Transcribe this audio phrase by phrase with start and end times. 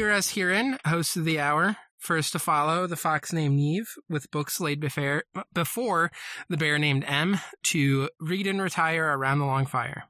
[0.00, 1.76] Hear Us Herein, host of the hour.
[1.98, 6.10] First to follow, the fox named Niamh, with books laid before, before
[6.48, 10.04] the bear named Em, to read and retire around the long fire.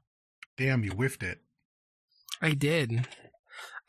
[0.57, 1.39] Damn, you whiffed it.
[2.41, 3.05] I did.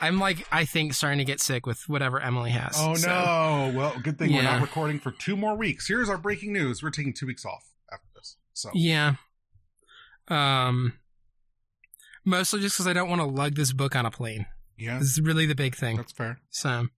[0.00, 2.74] I'm like, I think, starting to get sick with whatever Emily has.
[2.76, 3.72] Oh so- no!
[3.72, 5.86] Well, good thing we're not recording for two more weeks.
[5.86, 8.38] Here's our breaking news: we're taking two weeks off after this.
[8.54, 9.14] So Yeah.
[10.26, 10.94] Um,
[12.24, 14.46] mostly just because I don't want to lug this book on a plane.
[14.78, 15.96] Yeah, This is really the big thing.
[15.96, 16.38] that's fair.
[16.50, 16.88] So,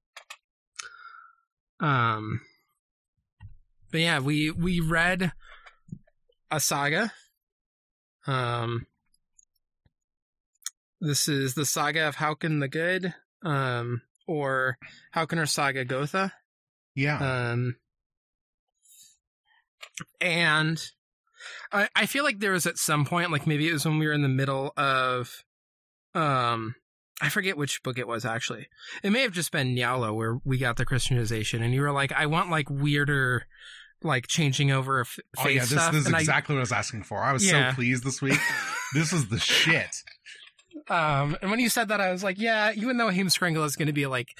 [1.81, 2.41] um,
[3.91, 5.33] but yeah, we we read
[6.51, 7.13] a saga.
[8.27, 8.87] Um,
[11.01, 13.13] this is the saga of Haakon the Good,
[13.45, 14.79] um, or
[15.15, 16.33] Hákonar saga Góða.
[16.95, 17.77] Yeah, Um,
[20.21, 20.81] and
[21.73, 24.07] I, I feel like there was at some point, like maybe it was when we
[24.07, 25.45] were in the middle of,
[26.15, 26.77] um,
[27.21, 28.67] I forget which book it was actually.
[29.03, 32.13] It may have just been Njála where we got the Christianization, and you were like,
[32.13, 33.47] I want like weirder,
[34.03, 35.93] like changing over of f- oh yeah, this, stuff.
[35.93, 37.21] this is and I- exactly what I was asking for.
[37.23, 37.71] I was Yeah.
[37.71, 38.39] so pleased this week.
[38.95, 39.91] this is the shit.
[40.89, 43.87] Um, and when you said that, I was like, yeah, even though Heimskringla is going
[43.87, 44.37] to be like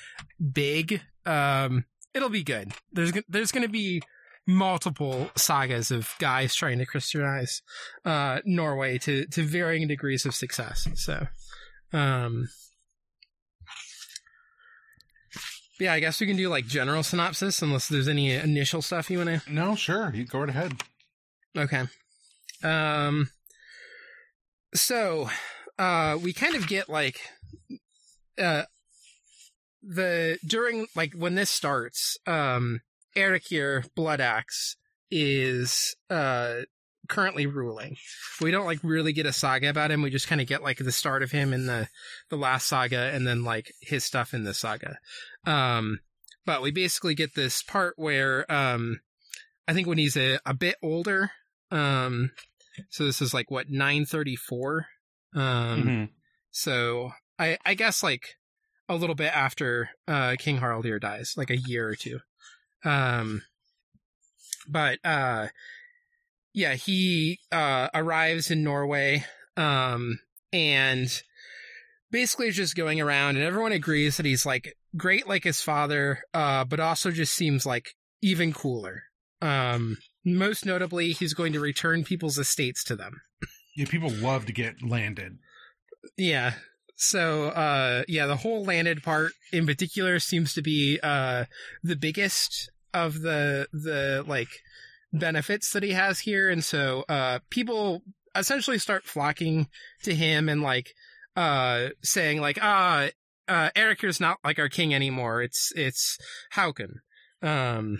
[0.53, 2.73] big, um, it'll be good.
[2.93, 4.03] There's there's going to be
[4.47, 7.63] multiple sagas of guys trying to Christianize
[8.05, 10.87] uh, Norway to to varying degrees of success.
[10.97, 11.29] So,
[11.93, 12.49] um,
[15.81, 19.19] yeah, I guess we can do like general synopsis unless there's any initial stuff you
[19.19, 20.83] want to No, sure, you go right ahead.
[21.57, 21.85] Okay.
[22.63, 23.31] Um
[24.75, 25.29] so
[25.79, 27.21] uh we kind of get like
[28.39, 28.65] uh
[29.83, 32.81] the during like when this starts, um
[33.17, 34.77] Erikir Blood Axe
[35.11, 36.63] is uh
[37.09, 37.97] currently ruling.
[38.41, 40.03] We don't like really get a saga about him.
[40.03, 41.89] We just kind of get like the start of him in the
[42.31, 44.99] the last saga and then like his stuff in the saga.
[45.47, 46.01] Um
[46.47, 49.01] but we basically get this part where um
[49.67, 51.31] I think when he's a, a bit older,
[51.71, 52.33] um,
[52.91, 54.87] so this is like what nine thirty four.
[55.35, 56.09] Um, Mhm.
[56.51, 58.37] so I I guess like
[58.89, 62.21] a little bit after uh King Haraldir dies, like a year or two.
[62.85, 63.43] Um,
[64.69, 65.49] but uh,
[66.53, 69.25] yeah, he uh arrives in Norway,
[69.57, 70.21] um,
[70.53, 71.23] and
[72.11, 76.21] basically is just going around, and everyone agrees that he's like great like his father,
[76.33, 79.05] uh, but also just seems like even cooler.
[79.43, 83.21] Um, most notably, he's going to return people's estates to them.
[83.77, 85.39] Yeah, people love to get landed.
[86.17, 86.55] Yeah.
[86.97, 91.47] So, uh, yeah, the whole landed part in particular seems to be, uh,
[91.83, 94.49] the biggest of the, the, like,
[95.13, 96.49] benefits that he has here.
[96.49, 98.03] And so, uh, people
[98.37, 99.67] essentially start flocking
[100.05, 100.95] to him and, like,
[101.37, 103.09] uh, saying, like, ah,
[103.49, 105.43] uh, Erikir's not like our king anymore.
[105.43, 106.19] It's, it's
[106.55, 107.01] Haakon.
[107.43, 107.99] Um,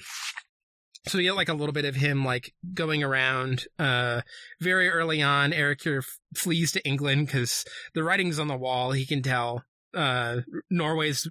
[1.07, 3.67] so we get like a little bit of him like going around.
[3.79, 4.23] Uh,
[4.61, 7.65] very early on, Erikir f- flees to England because
[7.95, 8.93] the writing's on the wall.
[8.93, 9.65] He can tell
[9.95, 10.39] uh,
[10.71, 11.29] Norway's,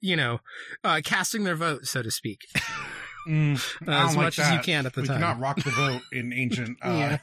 [0.00, 0.40] you know,
[0.82, 2.40] uh, casting their vote, so to speak,
[3.28, 3.56] Mm,
[3.88, 5.16] uh, as like much as you can at the we time.
[5.18, 7.18] cannot rock the vote in ancient uh, Yeah.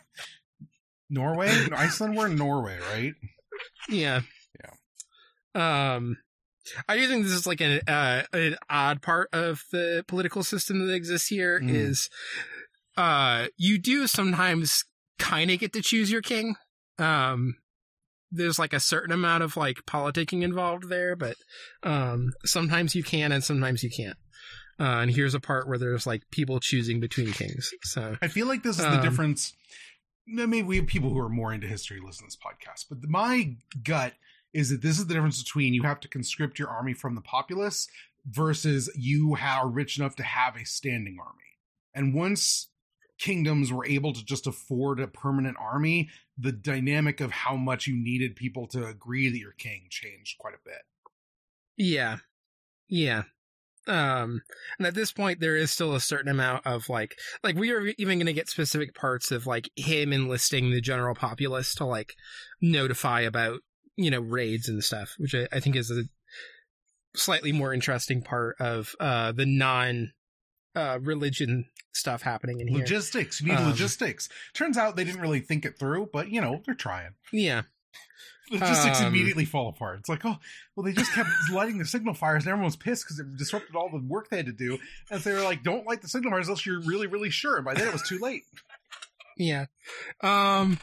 [1.10, 2.16] Norway, Iceland.
[2.18, 3.14] We're in Norway, right?
[3.90, 4.22] Yeah.
[5.56, 6.18] Um,
[6.88, 10.86] I do think this is like an uh, an odd part of the political system
[10.86, 11.70] that exists here Mm.
[11.70, 12.10] is,
[12.98, 14.84] uh, you do sometimes
[15.18, 16.56] kind of get to choose your king.
[17.00, 17.56] Um,
[18.32, 21.36] there's like a certain amount of like politicking involved there, but
[21.84, 24.18] um, sometimes you can and sometimes you can't.
[24.80, 27.70] Uh, and here's a part where there's like people choosing between kings.
[27.84, 29.54] So I feel like this is the difference.
[30.40, 33.00] I mean, we have people who are more into history listen to this podcast, but
[33.10, 34.14] my gut
[34.54, 37.22] is that this is the difference between you have to conscript your army from the
[37.22, 37.88] populace
[38.26, 41.38] versus you are rich enough to have a standing army.
[41.94, 42.70] And once
[43.20, 47.96] kingdoms were able to just afford a permanent army, the dynamic of how much you
[47.96, 50.82] needed people to agree that you're king changed quite a bit.
[51.78, 52.18] Yeah.
[52.90, 53.24] Yeah.
[53.88, 54.42] Um,
[54.78, 57.88] and at this point, there is still a certain amount of like, like we are
[57.98, 62.14] even going to get specific parts of like him enlisting the general populace to like
[62.62, 63.62] notify about,
[64.04, 66.04] you know, raids and stuff, which I, I think is a
[67.16, 70.14] slightly more interesting part of, uh, the non,
[70.76, 72.80] uh, religion stuff happening in here.
[72.80, 74.30] Logistics, you need Um, logistics.
[74.54, 77.12] Turns out they didn't really think it through, but you know, they're trying.
[77.32, 77.64] yeah.
[78.50, 80.00] logistics Um, immediately fall apart.
[80.00, 80.38] It's like, oh,
[80.76, 83.76] well, they just kept lighting the signal fires, and everyone was pissed because it disrupted
[83.76, 84.78] all the work they had to do.
[85.10, 87.56] And so they were like, don't light the signal fires unless you're really, really sure.
[87.58, 88.44] And by then it was too late.
[89.38, 89.66] Yeah.
[90.22, 90.80] Um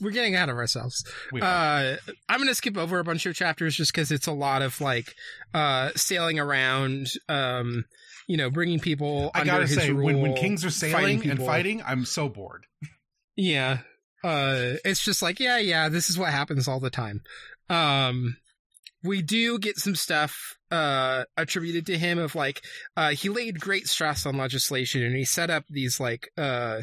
[0.00, 1.04] we're getting out of ourselves.
[1.40, 1.96] Uh,
[2.28, 4.80] I'm going to skip over a bunch of chapters just because it's a lot of
[4.80, 5.14] like
[5.52, 7.84] uh, sailing around, um,
[8.26, 9.30] you know, bringing people.
[9.34, 12.66] I gotta say, when, when kings are sailing and fighting, I'm so bored.
[13.36, 13.78] Yeah.
[14.22, 17.20] Uh, it's just like, yeah, yeah, this is what happens all the time.
[17.68, 18.36] Um,
[19.02, 22.62] we do get some stuff, uh, attributed to him of like,
[22.96, 26.82] uh, he laid great stress on legislation and he set up these like, uh,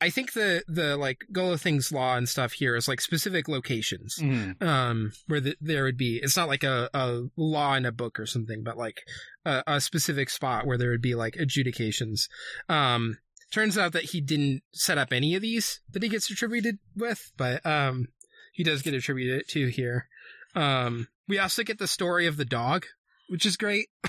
[0.00, 4.62] I think the, the like Gulathing's law and stuff here is like specific locations, Mhm.
[4.62, 8.20] um, where the, there would be, it's not like a, a law in a book
[8.20, 9.02] or something, but like
[9.44, 12.28] a, a specific spot where there would be like adjudications.
[12.68, 13.18] Um,
[13.52, 17.32] turns out that he didn't set up any of these that he gets attributed with,
[17.36, 18.06] but um,
[18.52, 20.06] he does get attributed to here.
[20.54, 22.86] Um, we also get the story of the dog,
[23.28, 23.88] which is great.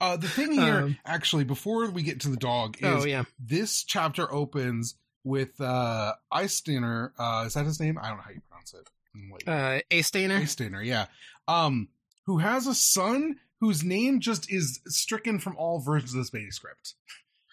[0.00, 3.24] Uh, the thing here, Um, actually, before we get to the dog, is Oh yeah,
[3.38, 4.94] this chapter opens
[5.24, 7.12] with uh Eysteiner.
[7.18, 7.98] Uh, is that his name?
[8.00, 8.88] I don't know how you pronounce it.
[9.30, 9.48] Wait.
[9.48, 10.84] uh, Astainer.
[10.84, 11.06] Yeah.
[11.48, 11.88] Um,
[12.26, 16.94] who has a son whose name just is stricken from all versions of this manuscript.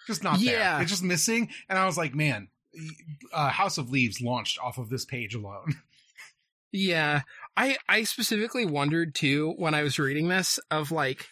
[0.05, 0.73] Just not Yeah.
[0.75, 0.81] there.
[0.83, 1.49] It's just missing.
[1.67, 2.47] And I was like, man,
[3.33, 5.75] uh, House of Leaves launched off of this page alone.
[6.73, 7.21] Yeah,
[7.55, 11.25] I I specifically wondered too when I was reading this of like,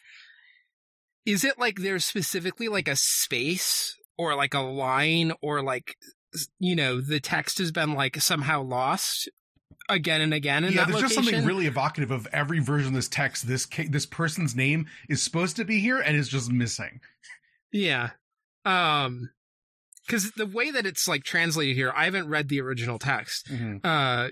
[1.26, 5.96] is it like there's specifically like a space or like a line or like
[6.60, 9.30] you know the text has been like somehow lost
[9.90, 13.08] again and again in yeah, there's just something really evocative of every version of this
[13.08, 13.48] text.
[13.48, 17.00] This this person's name is supposed to be here and is just missing.
[17.72, 18.12] Yeah.
[18.64, 19.30] Um
[20.08, 23.50] cuz the way that it's like translated here, I haven't read the original text.
[23.84, 24.30] Uh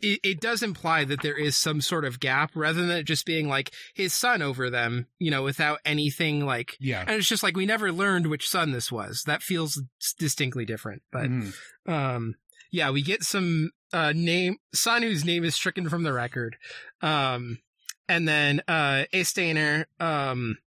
[0.00, 3.24] it, it does imply that there is some sort of gap rather than it just
[3.26, 7.00] being like his son over them, you know, without anything like Yeah.
[7.06, 9.22] and it's just like we never learned which son this was.
[9.26, 9.82] That feels
[10.18, 11.02] distinctly different.
[11.10, 11.54] But Mhm.
[11.86, 12.34] um
[12.70, 16.56] yeah, we get some uh name son whose name is stricken from the record.
[17.00, 17.60] Um
[18.08, 20.58] and then uh Astainer um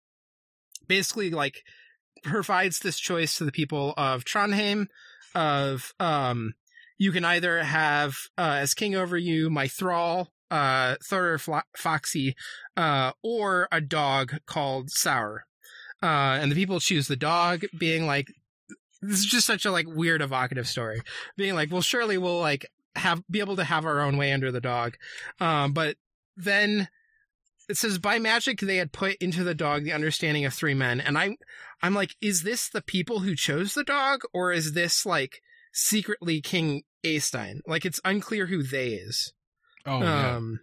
[0.87, 1.65] basically like
[2.23, 4.87] provides this choice to the people of Trondheim
[5.35, 6.55] of um
[6.99, 12.35] you can either have uh as king over you my thrall uh Thorir Fla- Foxy
[12.77, 15.45] uh or a dog called Saur.
[16.03, 18.27] Uh and the people choose the dog being like
[19.01, 21.01] this is just such a like weird evocative story.
[21.37, 24.51] Being like well surely we'll like have be able to have our own way under
[24.51, 24.97] the dog.
[25.41, 25.97] Um but
[26.37, 26.89] then
[27.69, 31.01] it says by magic they had put into the dog the understanding of three men.
[31.01, 31.37] And i
[31.83, 36.41] i'm like is this the people who chose the dog or is this like secretly
[36.41, 37.61] king Astein?
[37.67, 39.33] like it's unclear who they is
[39.87, 40.37] Oh yeah.
[40.37, 40.61] um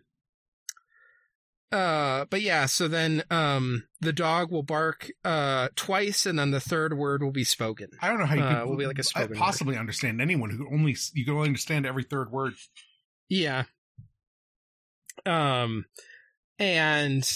[1.72, 6.60] uh but yeah so then um the dog will bark uh twice and then the
[6.60, 9.00] third word will be spoken I don't know how you uh, could will be like
[9.00, 9.38] a spoken word.
[9.40, 12.54] possibly understand anyone who only you can only understand every third word.
[13.30, 13.64] Yeah.
[15.26, 15.86] Um,
[16.60, 17.28] and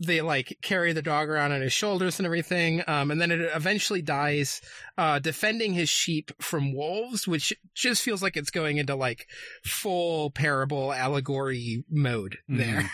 [0.00, 2.82] they like carry the dog around on his shoulders and everything.
[2.86, 4.62] Um, and then it eventually dies,
[4.96, 9.26] uh, defending his sheep from wolves, which just feels like it's going into like
[9.62, 12.90] full parable allegory mode there.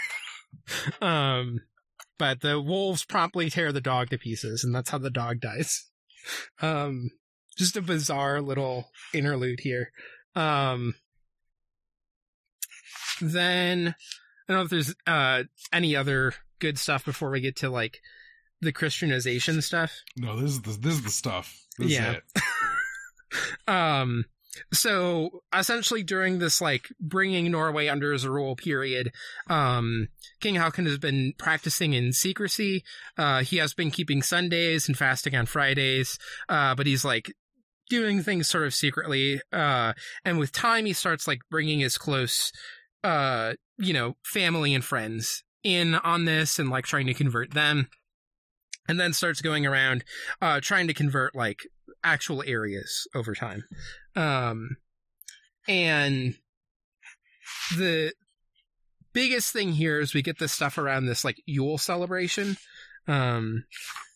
[1.01, 1.61] um,
[2.19, 5.89] but the wolves promptly tear the dog to pieces, and that's how the dog dies.
[6.61, 7.11] Um,
[7.57, 9.93] just a bizarre little interlude here.
[10.35, 10.95] Um,
[13.21, 13.95] then
[14.49, 18.01] I don't know if there's uh any other good stuff before we get to like
[18.61, 19.93] the Christianization stuff.
[20.17, 21.57] No, this is the this is the stuff.
[21.79, 22.13] This Yeah.
[22.13, 22.43] is it.
[23.69, 24.25] Um
[24.73, 29.13] so essentially during this like bringing Norway under his rule period,
[29.49, 30.09] um
[30.41, 32.83] King Haakon has been practicing in secrecy.
[33.19, 36.19] Uh he has been keeping Sundays and fasting on Fridays.
[36.49, 37.33] Uh but he's like
[37.91, 39.41] doing things sort of secretly.
[39.53, 39.93] Uh
[40.25, 42.53] and with time he starts like bringing his close
[43.05, 47.89] uh you know family and friends in on this and like trying to convert them.
[48.89, 50.05] And then starts going around
[50.41, 51.59] uh trying to convert like
[52.05, 53.65] actual areas over time.
[54.15, 54.77] Um,
[55.67, 56.37] and
[57.77, 58.13] the
[59.13, 62.57] biggest thing here is we get this stuff around this like Yule celebration.
[63.09, 63.65] Um,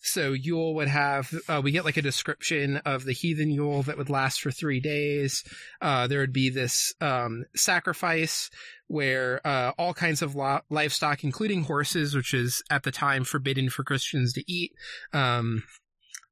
[0.03, 3.99] so Yule would have, uh, we get like a description of the heathen Yule that
[3.99, 5.45] would last for three days.
[5.81, 8.51] Uh, there would be this, um, sacrifice
[8.87, 13.69] where, uh, all kinds of lo- livestock, including horses, which is at the time forbidden
[13.69, 14.73] for Christians to eat.
[15.13, 15.63] Um,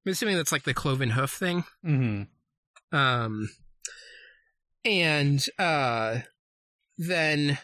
[0.07, 1.65] I'm assuming that's like the cloven hoof thing.
[1.85, 2.97] Mm-hmm.
[2.97, 3.51] Um,
[4.85, 6.21] and uh,
[6.97, 7.59] then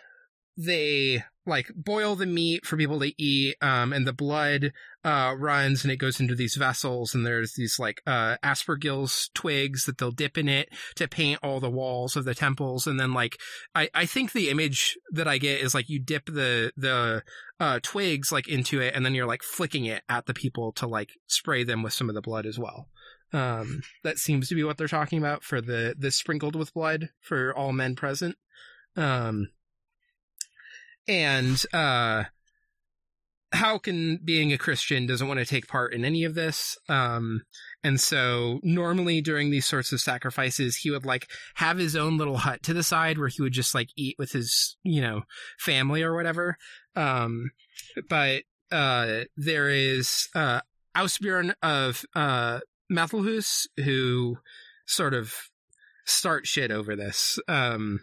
[0.58, 4.72] they like boil the meat for people to eat um and the blood
[5.04, 9.84] uh runs and it goes into these vessels and there's these like uh aspergillus twigs
[9.84, 12.86] that they'll dip in it to paint all the walls of the temples.
[12.86, 13.38] And then like
[13.74, 17.22] i i think the image that i get is like you dip the the
[17.60, 20.86] uh twigs like into it and then you're like flicking it at the people to
[20.86, 22.88] like spray them with some of the blood as well.
[23.32, 27.10] Um that seems to be what they're talking about for the the sprinkled with blood
[27.20, 28.36] for all men present.
[28.96, 29.48] Um
[31.08, 32.24] and uh
[33.82, 36.76] can being a Christian doesn't want to take part in any of this.
[36.88, 37.42] Um,
[37.82, 42.38] and so normally during these sorts of sacrifices, he would like have his own little
[42.38, 45.22] hut to the side where he would just like eat with his, you know,
[45.58, 46.56] family or whatever.
[46.96, 47.50] Um,
[48.08, 48.42] but,
[48.72, 50.60] uh, there is, uh,
[50.96, 54.38] Ausbjorn of, uh, Methelhus who
[54.86, 55.32] sort of
[56.06, 57.38] start shit over this.
[57.48, 58.00] Um,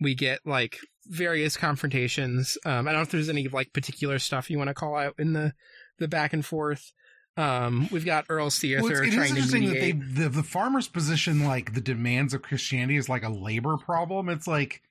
[0.00, 2.58] we get like various confrontations.
[2.64, 5.14] Um, I don't know if there's any like particular stuff you want to call out
[5.18, 5.52] in the
[5.98, 6.92] the back and forth.
[7.36, 10.00] Um, we've got Earl Theather Well, it's, it is trying to interesting that mediate.
[10.16, 14.28] they the, the farmers position like the demands of Christianity is like a labor problem.
[14.28, 14.82] It's like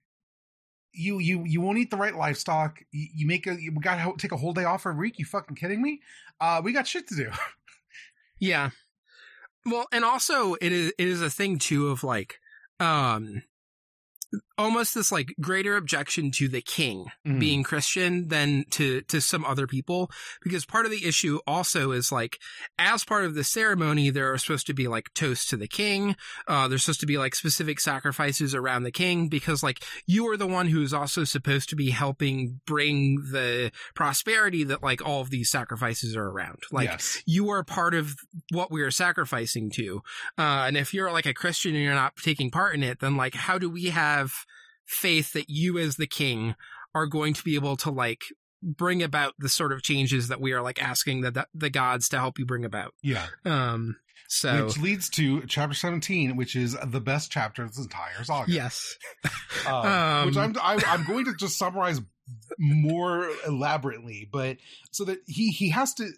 [0.93, 2.79] you you you won't eat the right livestock.
[2.91, 5.19] You, you make a you got to take a whole day off every week.
[5.19, 5.99] You fucking kidding me?
[6.39, 7.31] Uh, we got shit to do.
[8.39, 8.69] Yeah.
[9.65, 12.39] Well, and also it is it is a thing too of like
[12.79, 13.43] um
[14.57, 17.39] almost this like greater objection to the king Mhm.
[17.39, 22.11] being Christian than to to some other people because part of the issue also is
[22.11, 22.39] like
[22.77, 26.15] as part of the ceremony there are supposed to be like toasts to the king
[26.47, 30.37] uh there's supposed to be like specific sacrifices around the king because like you are
[30.37, 35.29] the one who's also supposed to be helping bring the prosperity that like all of
[35.29, 37.21] these sacrifices are around like yes.
[37.25, 38.15] you are part of
[38.51, 40.01] what we are sacrificing to.
[40.37, 43.15] Uh, and if you're like a Christian and you're not taking part in it, then
[43.17, 44.16] like, how do we have
[44.85, 46.55] faith that you as the king
[46.95, 48.21] are going to be able to like
[48.63, 52.17] bring about the sort of changes that we are like asking the, the gods to
[52.17, 52.93] help you bring about?
[53.03, 53.27] Yeah.
[53.45, 53.97] Um,
[54.29, 58.51] so Which leads to chapter 17, which is the best chapter of this entire saga.
[58.51, 58.97] yes.
[59.67, 61.99] Um, Um, which I'm, I, I'm going to just summarize
[62.59, 64.57] more elaborately, but
[64.91, 66.09] so that he he has to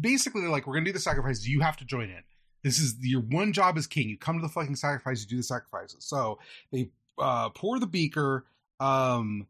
[0.00, 1.48] basically like we're gonna do the sacrifices.
[1.48, 2.22] You have to join in.
[2.62, 4.08] This is your one job as king.
[4.08, 5.22] You come to the fucking sacrifice.
[5.22, 6.04] You do the sacrifices.
[6.04, 6.38] So
[6.72, 8.44] they uh, pour the beaker,
[8.80, 9.46] um,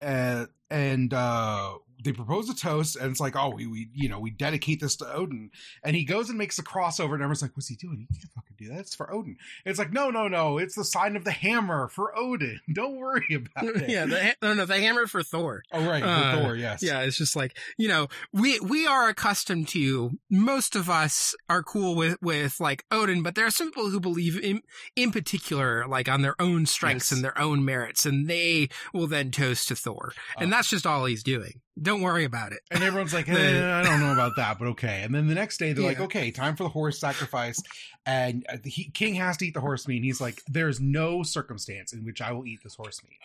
[0.00, 4.18] and and uh, they propose a toast, and it's like, oh, we, we you know
[4.20, 5.50] we dedicate this to Odin,
[5.82, 7.98] and he goes and makes a crossover, and everyone's like, what's he doing?
[7.98, 8.80] He can't fucking do that.
[8.80, 9.36] It's for Odin.
[9.64, 12.60] And it's like, no, no, no, it's the sign of the hammer for Odin.
[12.74, 13.88] Don't worry about it.
[13.88, 14.06] yeah.
[14.06, 15.62] The, ha- no, no, the hammer for Thor.
[15.72, 16.82] Oh right, Uh, for Thor, yes.
[16.82, 20.12] Yeah, it's just like you know, we we are accustomed to.
[20.30, 24.00] Most of us are cool with with like Odin, but there are some people who
[24.00, 24.62] believe in
[24.94, 27.12] in particular, like on their own strengths Yes.
[27.12, 30.86] and their own merits, and they will then toast to Thor, and Uh, that's just
[30.86, 31.60] all he's doing.
[31.80, 32.60] Don't worry about it.
[32.70, 35.02] And everyone's like, eh, I don't know about that, but okay.
[35.02, 37.62] And then the next day, they're like, okay, time for the horse sacrifice.
[38.06, 39.96] And uh, he, King has to eat the horse meat.
[39.96, 43.18] And he's like, there's no circumstance in which I will eat this horse meat.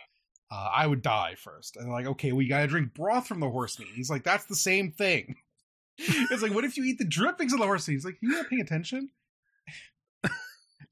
[0.51, 1.77] Uh, I would die first.
[1.77, 3.89] And they're like, okay, we got to drink broth from the horse meat.
[3.95, 5.37] He's like, that's the same thing.
[5.97, 7.95] it's like, what if you eat the drippings of the horse meat?
[7.95, 9.09] He's like, you not paying attention?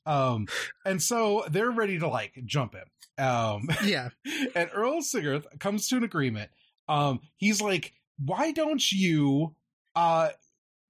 [0.06, 0.48] um,
[0.86, 2.86] and so they're ready to like jump him.
[3.18, 4.10] Um, Yeah,
[4.56, 6.52] and Earl Sigarth comes to an agreement.
[6.90, 9.56] Um, he's like, why don't you
[9.96, 10.30] uh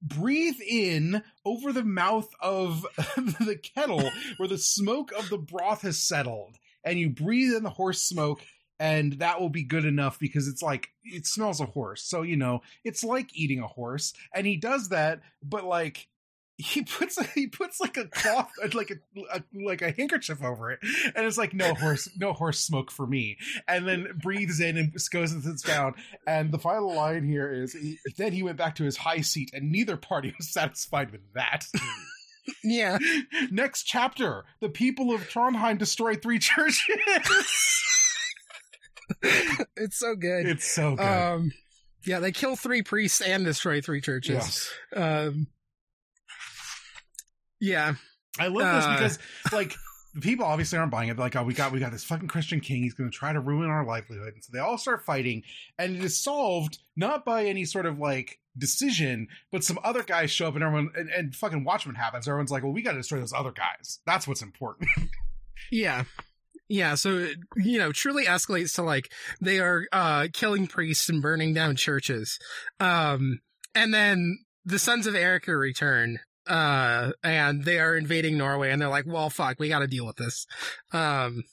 [0.01, 2.85] breathe in over the mouth of
[3.17, 7.69] the kettle where the smoke of the broth has settled, and you breathe in the
[7.69, 8.41] horse smoke,
[8.79, 12.03] and that will be good enough because it's like it smells a horse.
[12.03, 14.13] So you know, it's like eating a horse.
[14.33, 16.07] And he does that, but like
[16.61, 18.95] he puts he puts like a cloth like a,
[19.33, 20.79] a like a handkerchief over it
[21.15, 24.93] and it's like no horse no horse smoke for me and then breathes in and
[25.09, 25.93] goes and sits down
[26.27, 29.49] and the final line here is he, then he went back to his high seat
[29.53, 31.65] and neither party was satisfied with that
[32.63, 32.97] yeah.
[33.51, 36.81] next chapter the people of trondheim destroy three churches
[39.77, 40.45] It's so good.
[40.45, 41.51] it's so good Um,
[42.05, 44.35] yeah, they kill three priests and destroy three churches.
[44.35, 45.47] yes Um,
[47.59, 47.95] yeah,
[48.39, 49.19] I love this Uh, because
[49.53, 49.75] like
[50.13, 51.15] the people obviously aren't buying it.
[51.17, 52.83] They're like, oh, we got we got this fucking Christian king.
[52.83, 55.43] He's going to try to ruin our livelihood, and so they all start fighting,
[55.77, 60.31] and it is solved not by any sort of like decision, but some other guys
[60.31, 62.27] show up, and everyone and, and fucking Watchmen happens.
[62.27, 63.99] Everyone's like, well, we got to destroy those other guys.
[64.05, 64.89] That's what's important.
[65.71, 66.05] Yeah.
[66.67, 69.11] Yeah, so you know, truly escalates to like
[69.41, 72.39] they are uh killing priests and burning down churches.
[72.79, 73.39] Um
[73.75, 78.89] and then the sons of Erikir return uh and they are invading Norway and they're
[78.89, 80.47] like, "Well, fuck, we got to deal with this."
[80.91, 81.43] Um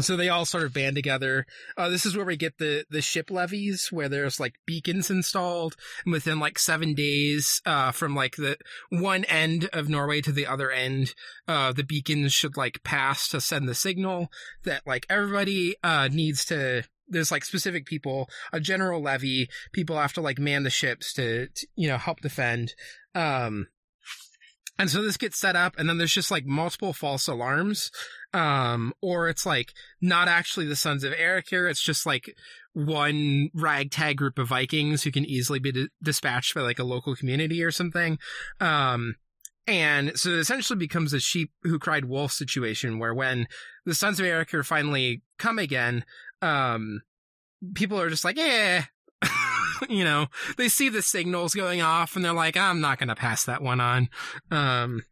[0.00, 1.44] So they all sort of band together.
[1.76, 5.76] Uh, this is where we get the, the ship levies where there's like beacons installed
[6.06, 8.56] within like seven days, uh, from like the
[8.88, 11.14] one end of Norway to the other end,
[11.46, 14.28] uh, the beacons should like pass to send the signal
[14.64, 20.14] that like everybody, uh, needs to, there's like specific people, a general levy, people have
[20.14, 22.72] to like man the ships to, to you know, help defend.
[23.14, 23.66] Um,
[24.80, 27.90] and so this gets set up and then there's just like multiple false alarms
[28.32, 31.68] um, or it's like not actually the Sons of Erikir.
[31.68, 32.34] It's just like
[32.72, 37.14] one ragtag group of Vikings who can easily be di- dispatched by like a local
[37.14, 38.18] community or something.
[38.58, 39.16] Um,
[39.66, 43.48] and so it essentially becomes a sheep who cried wolf situation where when
[43.84, 46.06] the Sons of Erikir finally come again,
[46.40, 47.02] um,
[47.74, 48.84] people are just like, yeah,
[49.88, 53.14] you know, they see the signals going off and they're like, I'm not going to
[53.14, 54.08] pass that one on.
[54.50, 55.02] Um,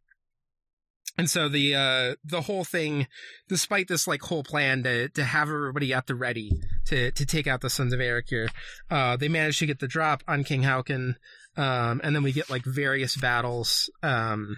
[1.17, 3.05] and so the uh the whole thing,
[3.49, 7.45] despite this like whole plan to to have everybody at the ready to to take
[7.45, 8.47] out the Sons of Erikir,
[8.89, 11.15] uh they manage to get the drop on King Haakon,
[11.57, 14.57] um, and then we get like various battles, um,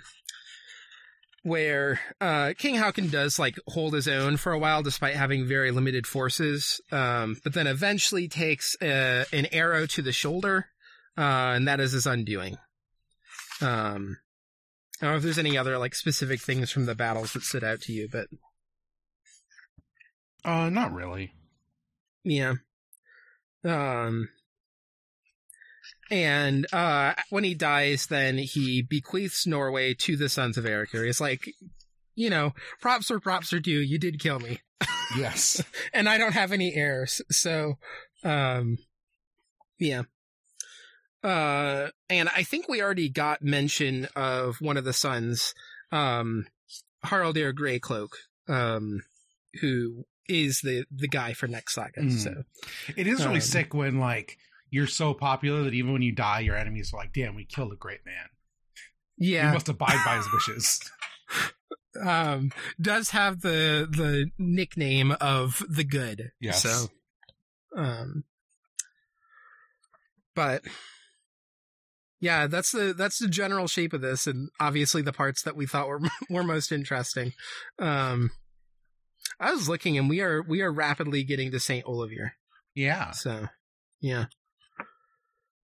[1.43, 5.71] where uh King Haakon does like hold his own for a while despite having very
[5.71, 10.67] limited forces, um, but then eventually takes uh, an arrow to the shoulder,
[11.17, 12.57] uh, and that is his undoing.
[13.61, 14.17] Um,
[15.01, 17.63] I don't know if there's any other like specific things from the battles that stood
[17.63, 18.27] out to you, but
[20.43, 21.33] Uh, not really.
[22.23, 22.53] yeah.
[23.63, 24.29] Um
[26.11, 31.07] and uh when he dies then he bequeaths Norway to the sons of Erikir.
[31.07, 31.49] It's like
[32.13, 33.79] you know, props where props are due.
[33.79, 34.59] You did kill me.
[35.17, 35.63] Yes.
[35.93, 37.21] and I don't have any heirs.
[37.31, 37.75] So
[38.23, 38.77] um
[39.79, 40.03] yeah.
[41.23, 45.53] Uh and I think we already got mention of one of the sons,
[45.91, 46.45] um
[47.05, 48.09] Haraldir Greycloak,
[48.47, 49.01] um
[49.61, 52.01] who is the the guy for next saga.
[52.01, 52.17] Mm.
[52.17, 52.43] So
[52.95, 54.37] It is really Um, sick when like
[54.71, 57.73] you're so popular that even when you die, your enemies are like, "Damn, we killed
[57.73, 58.29] a great man.
[59.17, 60.79] Yeah, you must abide by his wishes."
[62.01, 66.31] um does have the the nickname of the good.
[66.39, 66.63] Yes.
[66.63, 66.87] So
[67.75, 68.23] um
[70.33, 70.63] but
[72.19, 75.65] yeah, that's the that's the general shape of this and obviously the parts that we
[75.65, 77.33] thought were were most interesting.
[77.79, 78.31] Um
[79.39, 81.85] I was looking and we are we are rapidly getting to St.
[81.85, 82.33] Olivier.
[82.73, 83.11] Yeah.
[83.11, 83.47] So,
[83.99, 84.25] yeah.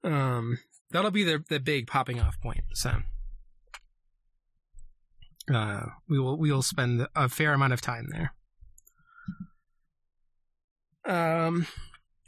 [0.07, 0.59] Um,
[0.91, 2.63] that'll be the the big popping off point.
[2.73, 3.01] So,
[5.53, 8.33] uh, we will we will spend a fair amount of time there.
[11.05, 11.67] Um,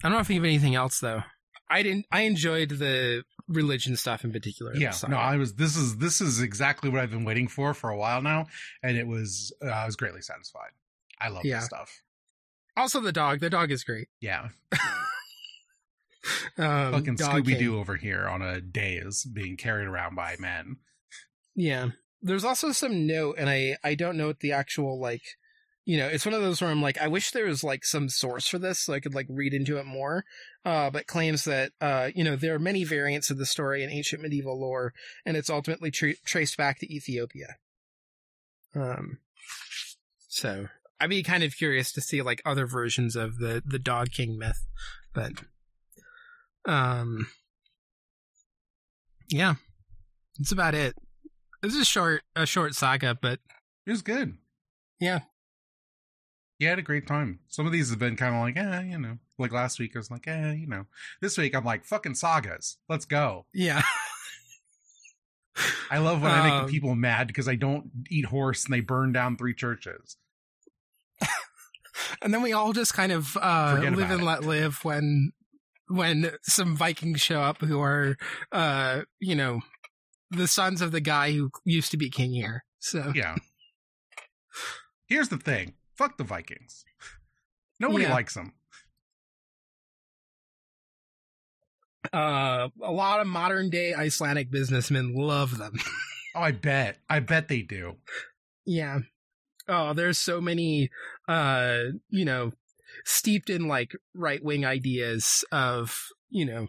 [0.04, 1.24] I don't know if you have anything else though.
[1.70, 2.06] I didn't.
[2.12, 4.74] I enjoyed the religion stuff in particular.
[4.76, 4.94] Yeah.
[5.08, 5.54] No, I was.
[5.56, 8.48] This is this is exactly what I've been waiting for for a while now,
[8.84, 9.54] and it was.
[9.64, 10.72] Uh, I was greatly satisfied.
[11.22, 11.58] I love Yeah.
[11.58, 12.02] this stuff.
[12.78, 13.40] also the dog.
[13.42, 14.08] The dog is great.
[14.22, 14.50] Yeah.
[16.58, 20.76] Um, Fucking Scooby Doo over here on a days being carried around by men.
[21.56, 21.90] Yeah.
[22.22, 25.22] There's also some note, and I I don't know what the actual like.
[25.86, 28.10] You know, it's one of those where I'm like, I wish there was like some
[28.10, 30.26] source for this so I could like read into it more.
[30.66, 33.90] Uh, but claims that uh, you know, there are many variants of the story in
[33.90, 34.94] ancient medieval lore,
[35.26, 37.56] and it's ultimately tra- traced back to Ethiopia.
[38.76, 39.20] Um,
[40.28, 40.68] so
[41.00, 44.38] I'd be kind of curious to see like other versions of the the Dog King
[44.38, 44.66] myth,
[45.14, 45.32] but
[46.66, 47.28] um,
[49.30, 49.56] yeah,
[50.38, 50.96] that's about it.
[51.62, 53.40] This is a short a short saga, but
[53.86, 54.38] It was good.
[55.00, 55.20] Yeah.
[56.58, 57.40] Yeah, I had a great time.
[57.48, 60.00] Some of these have been kind of like, eh, you know, like last week I
[60.00, 60.86] was like, eh, you know.
[61.22, 62.78] This week I'm like, fucking sagas.
[62.90, 63.46] Let's go.
[63.54, 63.82] yeah,
[65.92, 68.74] I love when I make Um, the people mad because I don't eat horse and
[68.74, 70.18] they burn down three churches.
[72.22, 74.26] and then we all just kind of uh, live and it.
[74.26, 75.32] let live when
[75.90, 78.16] when some Vikings show up who are
[78.52, 79.62] uh you know
[80.32, 82.64] the sons of the guy who used to be king here.
[82.80, 83.36] So Yeah.
[85.08, 85.74] Here's the thing.
[85.98, 86.86] Fuck the Vikings.
[87.80, 88.14] Nobody Yeah.
[88.14, 88.54] likes them.
[92.14, 95.74] uh, a lot of modern day Icelandic businessmen love them.
[96.36, 96.98] Oh, I bet.
[97.10, 97.96] I bet they do.
[98.64, 99.00] Yeah.
[99.68, 100.92] Oh, there's so many
[101.28, 102.52] uh, you know,
[103.10, 106.68] steeped in like right-wing ideas of, you know,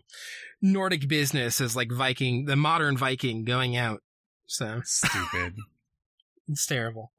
[0.62, 4.00] Nordic business as like Viking, the modern Viking going out.
[4.46, 5.55] So, Stupid.
[6.48, 7.12] it's terrible.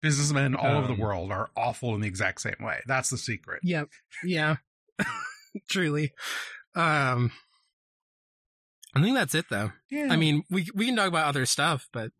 [0.00, 2.80] Businessmen all over Um, the world are awful in the exact same way.
[2.86, 3.60] That's the secret.
[3.64, 3.88] Yep.
[4.24, 4.56] Yeah.
[5.68, 6.12] Truly.
[6.74, 7.32] Um
[8.94, 9.72] I think that's it though.
[9.90, 10.08] Yeah.
[10.10, 12.12] I mean, we we can talk about other stuff, but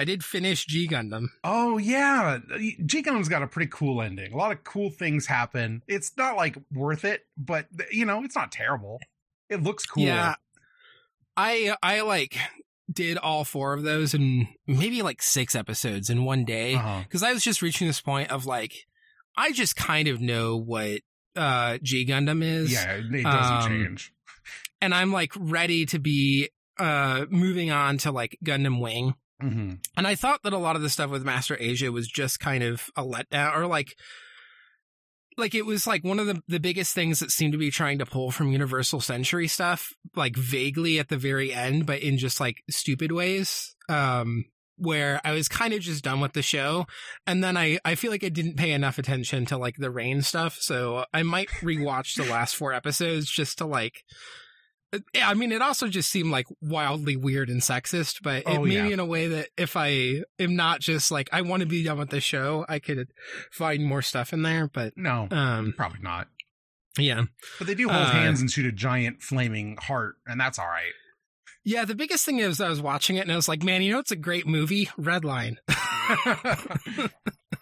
[0.00, 1.26] I did finish G Gundam.
[1.44, 2.38] Oh yeah,
[2.86, 4.32] G Gundam's got a pretty cool ending.
[4.32, 5.82] A lot of cool things happen.
[5.86, 8.98] It's not like worth it, but you know, it's not terrible.
[9.50, 10.04] It looks cool.
[10.04, 10.36] Yeah.
[11.36, 12.36] I I like
[12.90, 17.00] did all four of those in maybe like six episodes in one day Uh-huh.
[17.04, 18.72] because I was just reaching this point of like
[19.36, 21.00] I just kind of know what
[21.36, 22.72] uh G Gundam is.
[22.72, 24.12] Yeah, it it doesn't Um, change.
[24.80, 29.14] and I'm like ready to be uh moving on to like Gundam Wing.
[29.40, 32.40] Hmm And I thought that a lot of the stuff with Master Asia was just
[32.40, 33.96] kind of a letdown or like
[35.36, 37.98] like it was like one of the the biggest things that seemed to be trying
[37.98, 42.40] to pull from Universal Century stuff, like vaguely at the very end, but in just
[42.40, 43.74] like stupid ways.
[43.88, 44.44] Um
[44.80, 46.86] where I was kind of just done with the show.
[47.26, 50.22] And then I, I feel like I didn't pay enough attention to like the Rain
[50.22, 50.56] stuff.
[50.58, 54.04] So I might rewatch the last four episodes just to like,
[55.22, 58.74] I mean, it also just seemed like wildly weird and sexist, but it Oh, made
[58.74, 58.86] yeah.
[58.88, 61.98] in a way that if I am not just like, I want to be done
[61.98, 63.08] with the show, I could
[63.52, 64.68] find more stuff in there.
[64.72, 66.26] But, No, um, probably not.
[66.98, 67.22] yeah.
[67.58, 70.66] But they do hold Uh, hands and shoot a giant flaming heart, and that's all
[70.66, 70.92] right.
[71.64, 71.84] Yeah.
[71.84, 73.98] The biggest thing is I was watching it and I was like, man, you know,
[73.98, 74.86] it's a great movie.
[74.98, 75.56] Redline.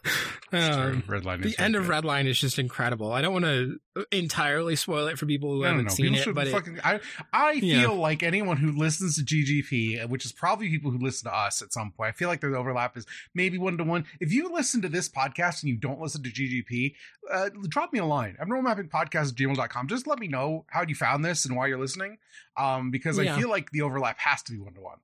[0.52, 1.86] Um, the end very of.
[2.04, 3.12] Redline is just incredible.
[3.12, 3.78] I don't want to
[4.12, 5.90] entirely spoil it for people who I haven't know.
[5.90, 6.80] seen People it, but it, fucking.
[6.84, 7.00] I
[7.32, 7.80] I Yeah.
[7.82, 11.60] feel like anyone who listens to GGP, which is probably people who listen to us
[11.62, 12.08] at some point.
[12.08, 14.04] I feel like the overlap is maybe one to one.
[14.20, 16.94] If you listen to this podcast and you don't listen to GGP,
[17.30, 18.36] uh, drop me a line.
[18.40, 19.88] Abnormalmappingpodcast at gmail.com.
[19.88, 22.18] Just let me know how you found this and why you're listening.
[22.56, 23.34] Um, because Yeah.
[23.34, 24.98] I feel like the overlap has to be one to one.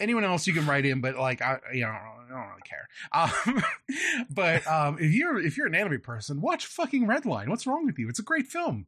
[0.00, 2.88] Anyone else you can write in, but like I, you know, I don't really care.
[3.12, 3.62] Um,
[4.30, 7.48] but um, if you're if you're an anime person, watch fucking Redline.
[7.48, 8.08] What's wrong with you?
[8.08, 8.86] It's a great film.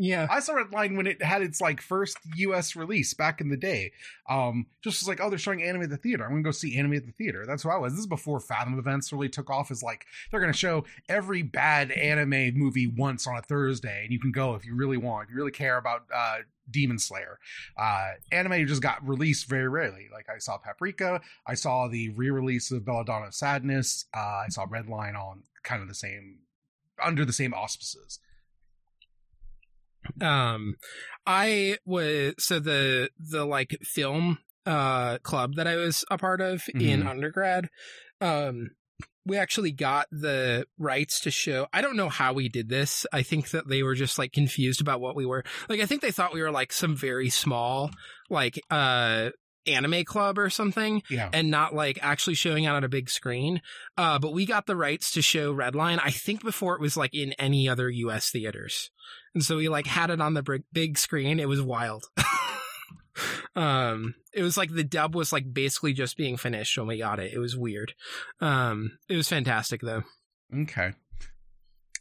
[0.00, 2.76] Yeah, I saw Redline when it had its like first U.S.
[2.76, 3.90] release back in the day.
[4.28, 6.24] Um, just was like, oh, they're showing anime at the theater.
[6.24, 7.44] I'm gonna go see anime at the theater.
[7.44, 7.94] That's who I was.
[7.94, 9.72] This is before Fathom events really took off.
[9.72, 14.20] Is like they're gonna show every bad anime movie once on a Thursday, and you
[14.20, 15.24] can go if you really want.
[15.24, 16.38] If you really care about uh,
[16.70, 17.40] Demon Slayer,
[17.76, 20.08] uh, anime just got released very rarely.
[20.12, 24.04] Like I saw Paprika, I saw the re-release of Belladonna of Sadness.
[24.16, 26.38] Uh, I saw Redline on kind of the same
[27.02, 28.20] under the same auspices.
[30.20, 30.74] Um
[31.26, 36.62] i was so the the like film uh club that i was a part of
[36.74, 37.06] in Mhm.
[37.08, 37.68] undergrad
[38.20, 38.70] um
[39.24, 43.22] we actually got the rights to show i don't know how we did this i
[43.22, 46.10] think that they were just like confused about what we were like i think they
[46.10, 47.90] thought we were like some very small
[48.30, 49.30] like uh
[49.66, 51.28] anime club or something Yeah.
[51.32, 53.60] and not like actually showing out on a big screen.
[53.96, 57.14] Uh, but we got the rights to show Redline, I think before it was like
[57.14, 58.90] in any other US theaters.
[59.34, 61.38] And so we like had it on the big, big screen.
[61.40, 62.06] It was wild.
[63.56, 67.18] um, it was like the dub was like basically just being finished when we got
[67.18, 67.32] it.
[67.32, 67.94] It was weird.
[68.40, 70.02] Um, it was fantastic though.
[70.54, 70.92] Okay.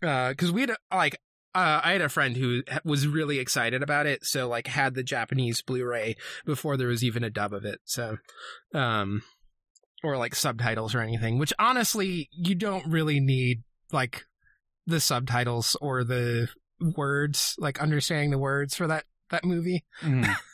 [0.04, 1.20] Uh, cause we had like,
[1.58, 5.02] uh, I had a friend who was really excited about it, so like had the
[5.02, 6.15] Japanese Blu-ray
[6.46, 7.80] before there was even a dub of it.
[7.84, 8.17] So,
[8.76, 9.24] um,
[10.04, 11.39] or like subtitles or anything.
[11.39, 14.26] Which honestly, you don't really need like
[14.86, 16.50] the subtitles or the
[16.96, 19.84] words, like understanding the words for that that movie.
[20.04, 20.32] Mhm.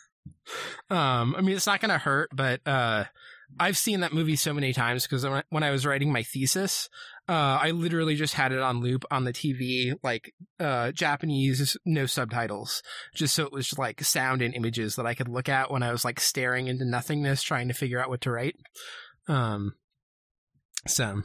[0.90, 3.06] Um, I mean, it's not going to hurt, but uh,
[3.60, 6.90] I've seen that movie so many times because when I was writing my thesis,
[7.30, 12.06] uh, I literally just had it on loop on the TV, like uh, Japanese, no
[12.06, 12.84] subtitles,
[13.16, 15.92] just so it was like sound and images that I could look at when I
[15.92, 18.56] was like staring into nothingness, trying to figure out what to write.
[19.30, 19.76] Um,
[20.86, 21.24] so,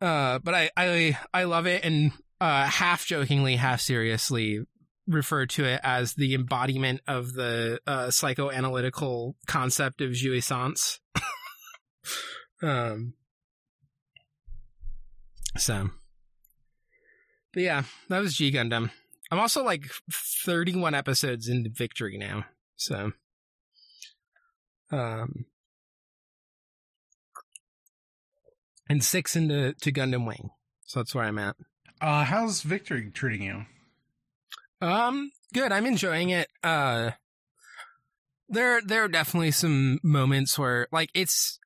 [0.00, 4.60] uh, but I I I love it and uh, half jokingly, half seriously
[5.06, 11.00] refer to it as the embodiment of the uh, psychoanalytical concept of jouissance.
[12.62, 13.12] um,
[15.56, 15.90] so,
[17.52, 18.90] but yeah, that was G Gundam.
[19.30, 19.84] I'm also like
[20.44, 22.44] 31 episodes into Victory now,
[22.76, 23.12] so,
[24.90, 25.46] um,
[28.88, 30.50] and six into to Gundam Wing.
[30.84, 31.56] So that's where I'm at.
[32.00, 33.64] Uh, how's Victory treating you?
[34.82, 35.72] Um, good.
[35.72, 36.48] I'm enjoying it.
[36.62, 37.12] Uh,
[38.48, 41.58] there, there are definitely some moments where, like, it's,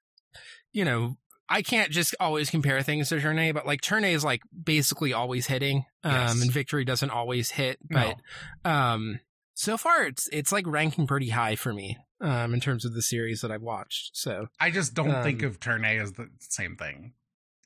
[0.72, 1.16] you know,
[1.48, 4.42] I can't just always compare things to Turn A, but like Turn A is like
[4.64, 6.42] basically always hitting, um, Yes.
[6.42, 7.78] and Victory doesn't always hit.
[7.88, 8.14] No.
[8.64, 9.20] But, um,
[9.54, 13.02] so far it's it's like ranking pretty high for me, um, in terms of the
[13.02, 14.16] series that I've watched.
[14.16, 17.12] So I just don't Um, think of Turn A as the same thing.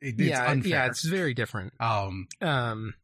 [0.00, 0.70] It, it's yeah, unfair.
[0.70, 1.72] yeah, it's very different.
[1.80, 2.94] um, Um,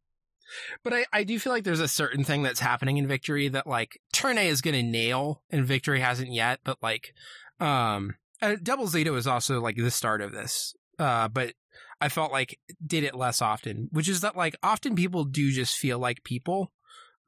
[0.85, 3.67] but I, I do feel like there's a certain thing that's happening in Victory that
[3.67, 7.12] like Turn A is going to nail and Victory hasn't yet, but like,
[7.61, 11.55] um, uh, Double Zeta was also like the start of this, uh, but
[12.01, 15.77] I felt like did it less often, which is that like often people do just
[15.77, 16.72] feel like people,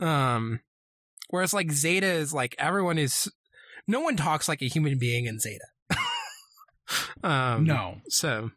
[0.00, 0.60] um,
[1.30, 3.30] whereas like Zeta is like everyone is,
[3.86, 5.64] no one talks like a human being in Zeta.
[7.22, 7.98] um, no.
[8.08, 8.50] So,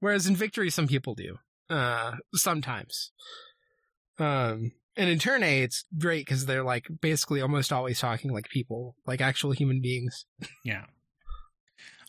[0.00, 3.10] whereas in Victory, some people do, uh, sometimes.
[4.18, 8.48] Um, and in Turn A, it's great because they're like basically almost always talking like
[8.50, 10.26] people, like actual human beings.
[10.64, 10.84] Yeah.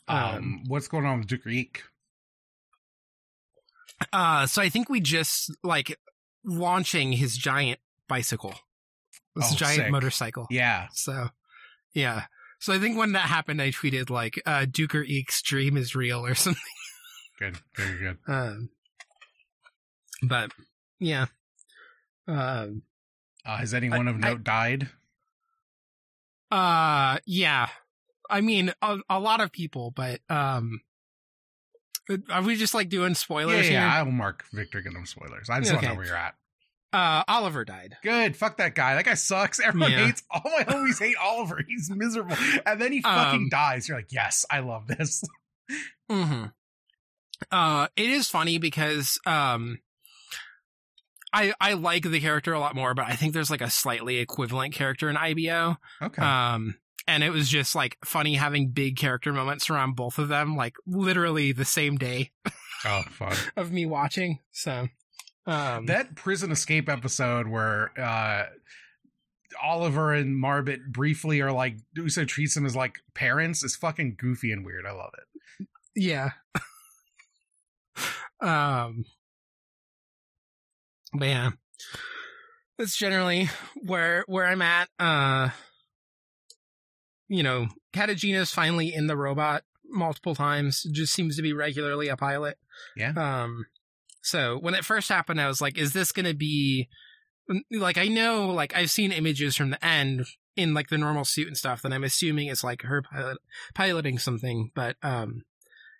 [0.07, 1.77] Um, Um, what's going on with Duker Iq?
[4.11, 5.97] Uh, so I think we just like
[6.43, 8.53] launching his giant bicycle,
[9.35, 9.91] this Oh, giant sick.
[9.91, 10.47] motorcycle.
[10.49, 10.87] Yeah.
[10.91, 11.29] So,
[11.93, 12.25] yeah.
[12.59, 16.25] So I think when that happened, I tweeted like, uh, Duker Iq's dream is real
[16.25, 16.61] or something.
[17.39, 17.57] Good.
[17.75, 18.17] Very good.
[18.27, 18.69] Um,
[20.21, 20.51] but
[20.99, 21.25] yeah.
[22.27, 22.83] Um,
[23.45, 24.89] Uh, has anyone of I- note died?
[26.51, 27.69] Uh, yeah.
[28.29, 30.81] I mean, a, a lot of people, but um,
[32.29, 33.99] are we just like doing spoilers yeah, here?
[33.99, 35.49] I will mark Victory Gundam spoilers.
[35.49, 36.35] I just want to know where you're at.
[36.91, 37.95] Uh, Oliver died.
[38.03, 38.35] Good.
[38.37, 38.93] Fuck that guy.
[38.95, 39.59] That guy sucks.
[39.59, 40.05] Everyone Yeah.
[40.05, 40.21] hates.
[40.29, 41.59] All my homies hate Oliver.
[41.67, 42.35] He's miserable.
[42.67, 43.87] And then he fucking Um, dies.
[43.87, 45.23] You're like, yes, I love this.
[46.11, 46.45] Mm-hmm.
[47.51, 49.79] Uh, it is funny because um,
[51.31, 54.17] I I like the character a lot more, but I think there's like a slightly
[54.17, 55.77] equivalent character in IBO.
[56.01, 56.21] Okay.
[56.21, 56.75] Um,
[57.07, 60.75] and it was just like funny having big character moments around both of them, like
[60.85, 62.31] literally the same day
[62.85, 63.35] oh, fun.
[63.55, 64.39] of me watching.
[64.51, 64.87] So,
[65.45, 68.45] um, that prison escape episode where uh
[69.61, 74.51] Oliver and Marbet briefly are like Uso treats them as like parents is fucking goofy
[74.51, 74.85] and weird.
[74.85, 75.67] I love it.
[75.95, 76.31] yeah.
[78.41, 79.05] um,
[81.13, 81.51] but yeah,
[82.77, 84.89] that's generally where where I'm at.
[84.99, 85.49] Uh,
[87.27, 90.83] you know, Katejina's finally in the robot multiple times.
[90.91, 92.57] Just seems to be regularly a pilot.
[92.95, 93.13] Yeah.
[93.15, 93.65] Um,
[94.21, 96.89] so when it first happened, I was like, "Is this going to be
[97.71, 101.47] like I know like I've seen images from the end in like the normal suit
[101.47, 103.37] and stuff that I'm assuming it's like her pilot,
[103.73, 105.43] piloting something, but um,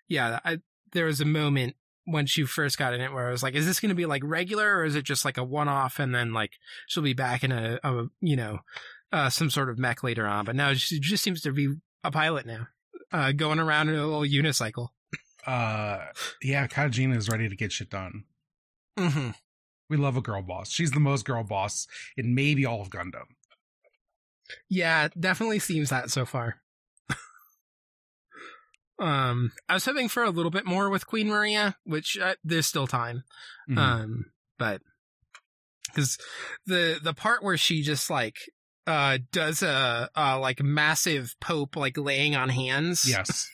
[0.08, 0.58] yeah, I
[0.92, 3.66] there was a moment when she first got in it where I was like, is
[3.66, 6.14] this going to be like regular or is it just like a one off and
[6.14, 6.52] then like
[6.86, 8.58] she'll be back in a, a you know
[9.14, 10.44] uh, some sort of mech later on?
[10.44, 11.68] But now she just seems to be
[12.02, 12.68] a pilot now,
[13.12, 14.88] uh, going around in a little unicycle.
[15.46, 16.06] Uh
[16.42, 18.24] yeah, Kajina is ready to get shit done.
[18.98, 19.30] Mm-hmm.
[19.90, 20.70] We love a girl boss.
[20.70, 23.26] She's the most girl boss in maybe all of Gundam.
[24.68, 26.62] Yeah, definitely seems that so far.
[28.98, 32.66] um, I was hoping for a little bit more with Queen Maria, which uh, there's
[32.66, 33.24] still time.
[33.68, 33.78] Mhm.
[33.78, 34.24] Um,
[34.58, 34.80] but
[35.86, 36.18] because
[36.66, 38.36] the the part where she just like
[38.86, 43.50] uh does a uh like massive pope like laying on hands yes.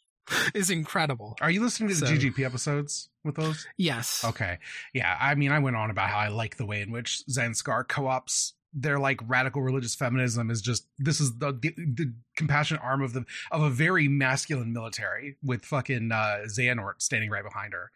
[0.54, 1.36] is incredible.
[1.40, 3.66] Are you listening to the GGP episodes with those?
[3.76, 4.24] Yes.
[4.24, 4.58] Okay.
[4.94, 5.16] Yeah.
[5.20, 8.54] I mean, I went on about how I like the way in which Zanscare co-ops
[8.74, 13.12] their like radical religious feminism is just this is the, the the compassionate arm of
[13.12, 17.90] the of a very masculine military with fucking uh Xehanort standing right behind her.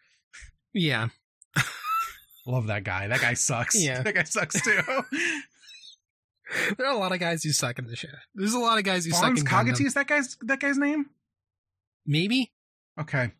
[0.73, 1.07] Yeah.
[2.45, 3.07] Love that guy.
[3.07, 3.75] That guy sucks.
[3.83, 4.03] Yeah.
[4.03, 4.79] That guy sucks too.
[6.77, 8.07] There are a lot of guys who suck in the show.
[8.35, 11.07] There's a lot of guys who suck in Kagati is that guy's that guy's name?
[12.05, 12.51] Maybe.
[12.99, 13.31] Okay.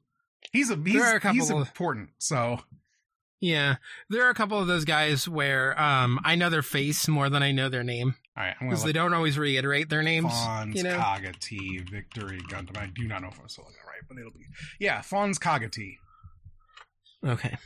[0.51, 2.09] He's a he's, are a couple he's of- important.
[2.17, 2.59] So
[3.39, 3.77] Yeah.
[4.09, 7.43] There are a couple of those guys where um I know their face more than
[7.43, 10.31] I know their name all right, because they don't always reiterate their names.
[10.31, 10.97] Fons you know?
[10.97, 12.77] Kagati Victory Gundam.
[12.77, 14.45] I do not know if I'm spelling that right, but it'll be
[14.79, 15.95] yeah, Fons Kagati.
[17.25, 17.57] Okay.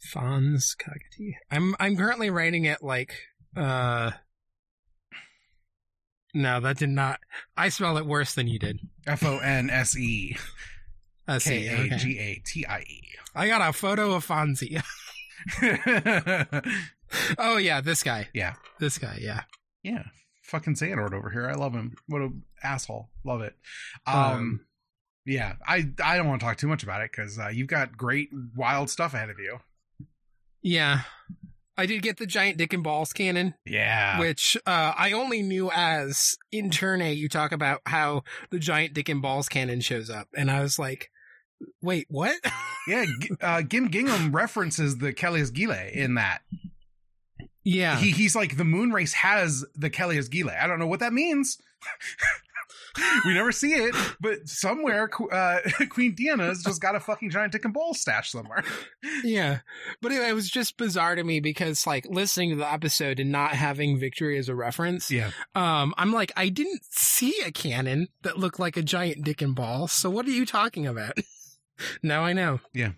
[0.00, 1.34] Fons Kagati.
[1.50, 3.14] I'm I'm currently writing it like
[3.56, 4.12] uh
[6.34, 7.20] No, that did not
[7.56, 8.80] I spelled it worse than you did.
[9.06, 10.36] F O N S E.
[11.28, 11.96] K A.
[11.96, 12.84] G A T I
[13.34, 14.80] I got a photo of Fonzie.
[14.80, 14.80] E.
[17.38, 18.28] oh yeah, this guy.
[18.32, 18.54] Yeah.
[18.80, 19.42] This guy, yeah.
[19.82, 20.04] Yeah.
[20.42, 21.48] Fucking Xehanort over here.
[21.48, 21.94] I love him.
[22.08, 22.30] What a
[22.62, 23.08] asshole.
[23.24, 23.54] Love it.
[24.06, 24.60] Um, Um,
[25.24, 27.96] yeah, I I don't want to talk too much about it because uh, you've got
[27.96, 29.58] great wild stuff ahead of you.
[30.62, 31.02] Yeah.
[31.82, 34.18] I did get the giant dick and balls cannon, Yeah.
[34.20, 38.94] which uh, I only knew as in Turn A you talk about how the giant
[38.94, 40.28] dick and balls cannon shows up.
[40.36, 41.10] And I was like,
[41.82, 42.36] wait, what?
[42.88, 43.04] yeah,
[43.40, 46.42] uh, Gim Gingham references the Kaillas Gyre in that.
[47.64, 47.96] yeah.
[47.96, 50.56] He he's like the moon race has the Kaillas Gyre.
[50.60, 51.58] I don't know what that means.
[53.24, 57.64] we never see it, but somewhere uh, Queen Diana's just got a fucking giant dick
[57.64, 58.62] and ball stash somewhere.
[59.24, 59.60] yeah.
[60.00, 63.32] But anyway, it was just bizarre to me because like listening to the episode and
[63.32, 65.30] not having Victory as a reference, Yeah.
[65.54, 69.54] um, I'm like, I didn't see a cannon that looked like a giant dick and
[69.54, 69.88] ball.
[69.88, 71.16] So what are you talking about?
[72.02, 72.60] now I know.
[72.74, 72.92] Yeah.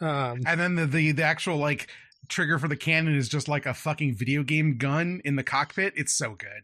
[0.00, 1.88] Um, And then the, the the actual like
[2.28, 5.92] trigger for the cannon is just like a fucking video game gun in the cockpit.
[5.96, 6.62] It's so good.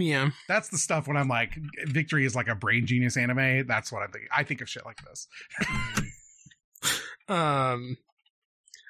[0.00, 0.30] Yeah.
[0.48, 3.66] That's the stuff when I'm like, Victory is like a brain genius anime.
[3.66, 4.28] That's what I'm thinking.
[4.34, 5.28] I think of shit like this.
[7.28, 7.96] Um,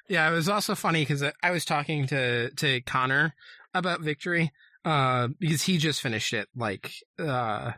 [0.09, 3.33] yeah, it was also funny because I was talking to to Connor
[3.73, 4.51] about Victory,
[4.85, 7.73] uh, because he just finished it like uh,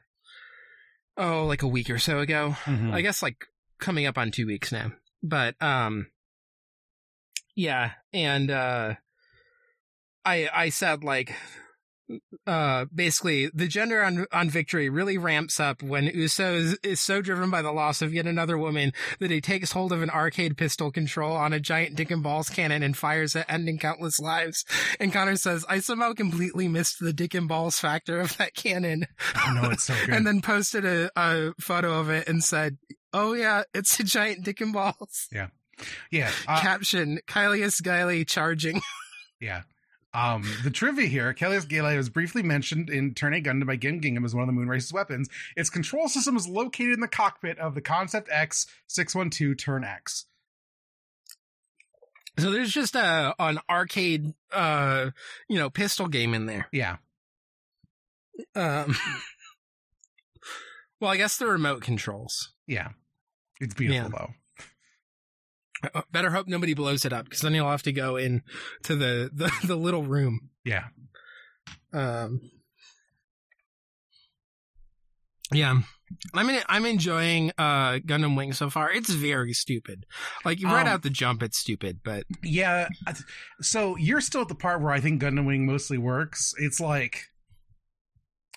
[1.18, 2.52] oh, like a week or so ago.
[2.66, 2.92] Hmm.
[2.92, 3.46] I guess like
[3.80, 4.92] coming up on two weeks now.
[5.24, 6.08] But um,
[7.56, 8.96] yeah, and uh,
[10.24, 11.34] I I said like
[12.48, 17.22] uh basically the gender on on victory really ramps up when uso is, is so
[17.22, 20.58] driven by the loss of yet another woman that he takes hold of an arcade
[20.58, 24.66] pistol control on a giant dick and balls cannon and fires it ending countless lives.
[25.00, 29.06] And connor says i somehow completely missed the dick and balls factor of that cannon.
[29.36, 30.16] Oh no, it's so good.
[30.16, 32.78] and then posted a, a photo of it and said
[33.14, 35.28] oh yeah it's a giant dick and balls.
[36.12, 38.82] Yeah, uh, caption Kaillas Gyre charging.
[39.40, 39.62] Yeah.
[40.14, 44.02] Um, the trivia here, Kaillas Gyre was briefly mentioned in Turn A Gundam by Gim
[44.02, 45.30] Gingham as one of the Moonrace's weapons.
[45.56, 50.26] Its control system is located in the cockpit of the Concept X 612 Turn X.
[52.40, 55.12] so there's just a an arcade uh
[55.48, 56.98] you know pistol game in there Yeah.
[58.56, 58.96] Um,
[61.02, 62.54] well, I guess the remote controls.
[62.66, 62.90] Yeah.
[63.60, 64.30] It's beautiful though.
[65.94, 68.42] Uh, Better hope nobody blows it up because then you'll have to go in
[68.84, 70.50] to the, the, the little room.
[70.66, 70.86] Yeah.
[71.94, 72.42] Um,
[75.52, 75.80] yeah.
[76.34, 78.92] I'm in, I'm enjoying uh Gundam Wing so far.
[78.92, 80.06] It's very stupid.
[80.44, 82.00] Like right Um, out the jump, it's stupid.
[82.04, 82.88] But Yeah.
[83.62, 86.54] So you're still at the part where I think Gundam Wing mostly works.
[86.58, 87.26] It's like,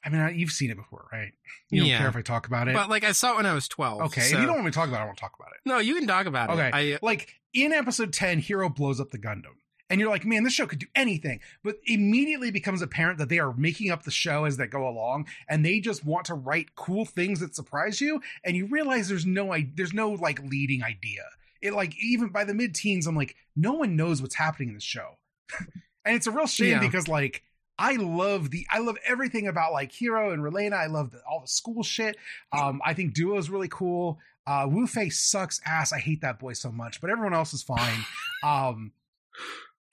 [0.04, 1.32] I mean, you've seen it before, right?
[1.70, 1.98] You don't Yeah.
[1.98, 2.74] care if I talk about it.
[2.74, 4.00] but like I saw it when I was twelve.
[4.02, 4.22] okay.
[4.22, 5.60] so- If you don't want me to talk about it, I won't talk about it.
[5.64, 6.68] no, you can talk about Okay.
[6.68, 6.74] it.
[6.74, 9.56] I uh, Like in episode 10, Heero blows up the Gundam.
[9.90, 11.40] And you're like, man, this show could do anything.
[11.62, 15.27] But immediately becomes apparent that they are making up the show as they go along,
[15.50, 18.22] and they just want to write cool things that surprise you.
[18.42, 21.24] And you realize there's no there's no like leading idea.
[21.60, 24.74] It like even by the mid teens, I'm like, no one knows what's happening in
[24.77, 25.18] this show.
[26.06, 26.81] and it's a real shame Yeah.
[26.81, 27.42] because like
[27.83, 30.74] I love the I love everything about like Heero and Relena.
[30.74, 32.16] I love the, all the school shit.
[32.52, 34.20] Um, I think Duo is really cool.
[34.46, 35.92] Uh, Wufei sucks ass.
[35.92, 38.04] I hate that boy so much, but everyone else is fine.
[38.44, 38.92] um,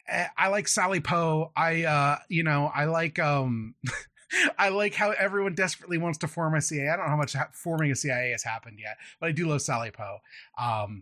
[0.07, 1.51] eh, I like Sally Po.
[1.57, 3.73] I uh, you know, I like um,
[4.59, 6.89] I like how everyone desperately wants to form a CIA.
[6.89, 9.47] I don't know how much ha- forming a CIA has happened yet, but I do
[9.47, 10.17] love Sally Po.
[10.59, 11.01] Um,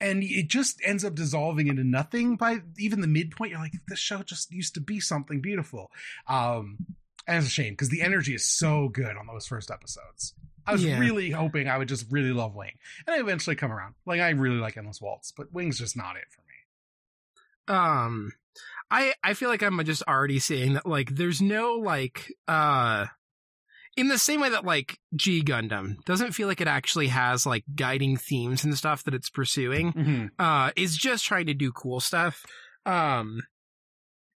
[0.00, 3.50] and it just ends up dissolving into nothing by even the midpoint.
[3.52, 5.90] You're like, this show just used to be something beautiful.
[6.26, 6.78] Um,
[7.26, 10.34] and it's a shame because the energy is so good on those first episodes.
[10.66, 10.98] I was Yeah.
[10.98, 12.72] really hoping I would just really love Wing,
[13.06, 13.94] and I eventually come around.
[14.06, 16.46] Like I really like Endless Waltz, but Wing's just not it for me.
[17.76, 18.32] um
[18.90, 23.06] i i feel like i'm just already seeing that like there's no like uh
[23.96, 27.64] in the same way that like g gundam doesn't feel like it actually has like
[27.74, 32.44] guiding themes and stuff that it's pursuing uh is just trying to do cool stuff
[32.86, 33.40] um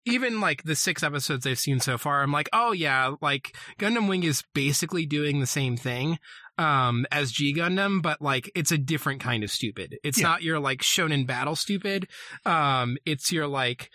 [0.06, 4.06] even like the six episodes I've seen so far, I'm like, oh yeah, like Gundam
[4.06, 6.18] Wing is basically doing the same thing
[6.58, 9.96] um as G Gundam, but like it's a different kind of stupid.
[10.04, 10.28] It's Yeah.
[10.28, 12.06] not your like shonen battle stupid.
[12.44, 13.88] Um it's your like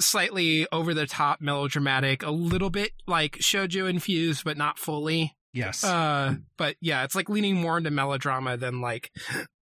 [0.00, 5.36] slightly over the top melodramatic, a little bit like shoujo infused, but not fully.
[5.52, 5.82] Yes.
[5.84, 9.10] Uh but yeah, it's like leaning more into melodrama than like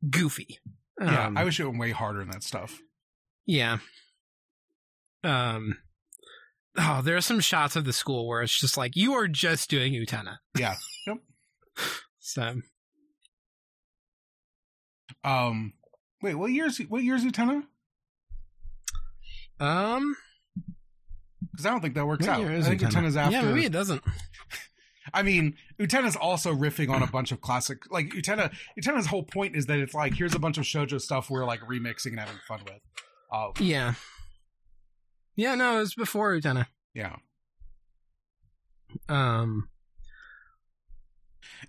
[0.09, 0.59] goofy.
[0.99, 1.27] yeah.
[1.27, 2.79] Um, I wish it went way harder in that stuff.
[3.45, 3.77] yeah.
[5.23, 5.77] Um.
[6.77, 9.69] Oh, there are some shots of the school where it's just like you are just
[9.69, 10.37] doing Utena.
[10.57, 10.75] Yeah.
[11.07, 11.17] Yep.
[12.19, 12.55] So
[15.23, 15.73] Um.
[16.21, 16.35] Wait.
[16.35, 17.63] What year's what year's Utena?
[19.59, 20.15] Um,
[21.51, 22.41] Because I don't think that works out.
[22.43, 22.89] I think Utena?
[22.91, 23.31] Utena's after.
[23.37, 24.01] Yeah, maybe it doesn't.
[25.13, 28.51] I mean, Utena's also riffing on a bunch of classic, like Utena.
[28.79, 31.59] Utena's whole point is that it's like here's a bunch of shojo stuff we're like
[31.61, 32.79] remixing and having fun with.
[33.31, 33.93] Uh, Yeah.
[35.35, 36.67] Yeah, no, it was before Utena.
[36.93, 37.15] yeah,
[39.09, 39.67] Um.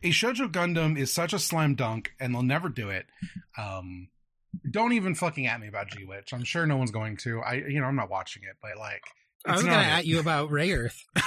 [0.03, 3.07] a shojo Gundam is such a slam dunk, and they'll never do it.
[3.57, 4.09] Um,
[4.71, 6.33] don't even fucking at me about G Witch.
[6.33, 7.41] I'm sure no one's going to.
[7.41, 9.03] I, you know, I'm not watching it, but like,
[9.47, 10.99] I was gonna not- at you about Rayearth.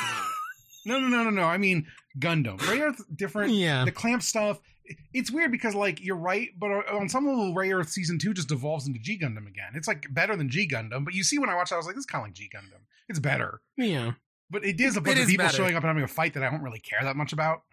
[0.85, 1.43] No, no, no, no, no.
[1.43, 1.85] I mean,
[2.17, 2.57] Gundam.
[2.59, 3.53] Rayearth different.
[3.53, 3.83] Yeah.
[3.83, 4.57] The clamp stuff.
[5.13, 8.47] It's weird because like you're right, but uh, on some level, Rayearth season two just
[8.47, 9.71] devolves into G Gundam again.
[9.75, 11.87] It's like better than G Gundam, but you see when I watched, it, I was
[11.87, 12.79] like, this is kind of like G Gundam.
[13.09, 14.13] It's better, Yeah.
[14.49, 15.57] but it is a bunch It of people better.
[15.57, 17.63] showing up and having a fight that I don't really care that much about.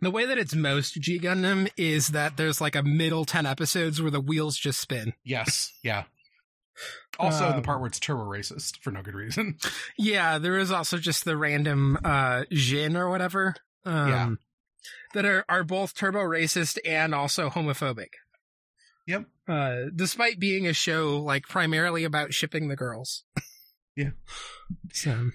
[0.00, 4.00] The way that it's most G Gundam is that there's like a middle 10 episodes
[4.00, 5.12] where the wheels just spin.
[5.24, 6.04] Yes, yeah.
[7.18, 9.58] Also, the Um, part where it's turbo racist for no good reason.
[9.98, 13.56] Yeah, there is also just the random uh Jin or whatever.
[13.84, 14.30] Um Yeah.
[15.14, 18.10] that are are both turbo racist and also homophobic.
[19.08, 19.24] Yep.
[19.48, 23.24] Uh despite being a show like primarily about shipping the girls.
[23.96, 24.10] Yeah.
[24.92, 25.30] So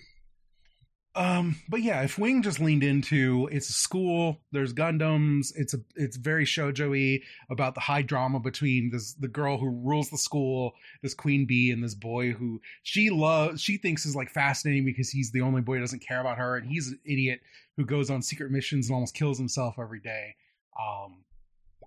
[1.15, 5.77] Um, but yeah, if Wing just leaned into it's a school, there's Gundams, it's a
[5.95, 7.19] it's very shoujo-y
[7.51, 11.69] about the high drama between this the girl who rules the school, this Queen Bee,
[11.69, 15.61] and this boy who she loves she thinks is like fascinating because he's the only
[15.61, 17.41] boy who doesn't care about her, and he's an idiot
[17.77, 20.35] who goes on secret missions and almost kills himself every day.
[20.79, 21.23] Um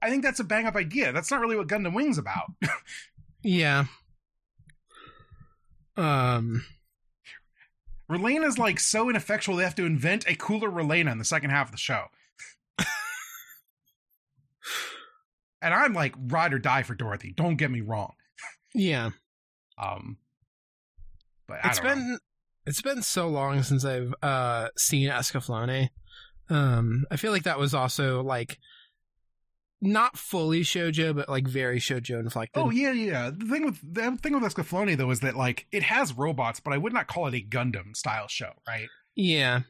[0.01, 1.13] I think that's a bang up idea.
[1.13, 2.53] That's not really what Gundam Wing's about.
[3.43, 3.87] yeah.
[5.97, 6.65] Um
[8.11, 11.67] Relena's like so ineffectual they have to invent a cooler Relena in the second half
[11.69, 12.05] of the show.
[15.63, 17.33] and I'm like ride or die for Dorothy.
[17.37, 18.13] Don't get me wrong.
[18.75, 19.11] yeah.
[19.79, 20.19] Um,
[21.47, 22.19] but I It's been know.
[22.65, 25.89] it's been so long since I've uh seen Escaflowne.
[26.49, 28.59] Um I feel like that was also like
[29.81, 32.63] not fully shoujo but like very shoujo inflected.
[32.63, 33.31] Oh yeah, yeah.
[33.31, 36.73] The thing with the thing with Escaflowne though is that like it has robots, but
[36.73, 38.89] I would not call it a Gundam style show, right?
[39.15, 39.63] Yeah.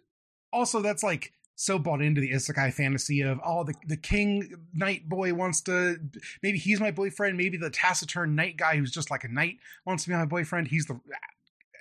[0.53, 5.09] Also, that's like so bought into the isekai fantasy of oh the the king knight
[5.09, 5.97] boy wants to
[6.43, 10.05] maybe he's my boyfriend maybe the taciturn knight guy who's just like a knight wants
[10.05, 11.01] to be my boyfriend he's the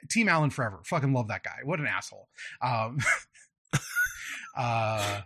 [0.09, 2.29] team Allen forever fucking love that guy what an asshole
[2.61, 2.99] um
[4.57, 5.21] uh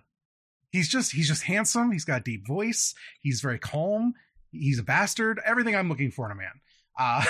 [0.72, 4.14] he's just he's just handsome he's got a deep voice he's very calm
[4.52, 6.52] he's a bastard everything I'm looking for in a man
[6.98, 7.24] uh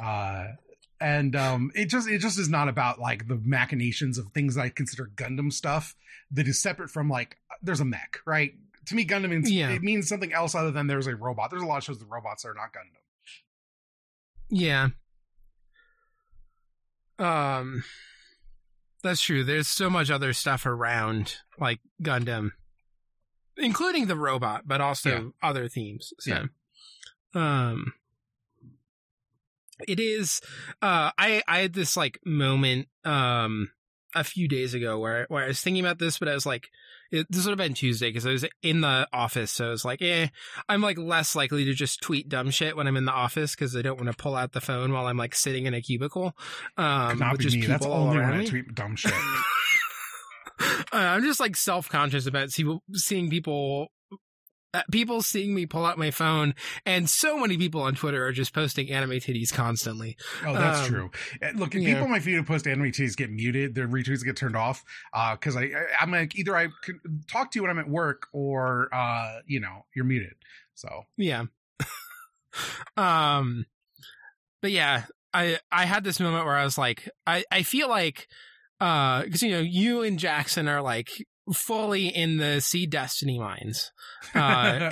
[0.02, 0.46] uh
[1.00, 4.68] and um it just it just is not about like the machinations of things I
[4.68, 5.94] consider Gundam stuff
[6.30, 8.52] that is separate from like there's a mech, right?
[8.86, 9.70] To me, Gundam means Yeah.
[9.70, 11.50] it means something else other than there's a robot.
[11.50, 12.96] There's a lot of shows with robots that are not Gundam.
[14.48, 14.88] Yeah.
[17.18, 17.84] Um
[19.02, 19.44] That's true.
[19.44, 22.50] There's so much other stuff around like Gundam
[23.56, 25.48] including the robot, but also Yeah.
[25.48, 26.12] other themes.
[26.18, 26.44] So Yeah.
[27.34, 27.92] um
[29.88, 30.40] it is
[30.82, 33.70] uh I I had this like moment um
[34.14, 36.68] a few days ago where where I was thinking about this, but I was like,
[37.10, 39.84] it, this would have been Tuesday because I was in the office, so I was
[39.84, 40.28] like, eh,
[40.68, 43.76] I'm like less likely to just tweet dumb shit when I'm in the office because
[43.76, 46.36] I don't want to pull out the phone while I'm like sitting in a cubicle.
[46.76, 47.66] Um, not with just me.
[47.66, 49.12] That's people all only when I tweet dumb shit.
[50.92, 53.90] Uh, I'm just like self conscious about see, seeing people.
[54.72, 56.54] Uh, people seeing me pull out my phone,
[56.86, 60.16] and so many people on Twitter are just posting anime titties constantly.
[60.46, 61.10] Oh, that's Um, true.
[61.42, 64.36] Uh, Look, people on my feed who post anime tweets get muted, their retweets get
[64.36, 64.84] turned off.
[65.12, 67.88] Uh, because I, I I'm like either I can talk to you when I'm at
[67.88, 70.34] work or uh, you know, you're muted.
[70.74, 71.44] So Yeah.
[72.96, 73.66] um
[74.62, 78.28] but yeah, I I had this moment where I was like I I feel like
[78.80, 83.92] uh cuz you know you and Jackson are like fully in the Seed Destiny mines.
[84.34, 84.38] Uh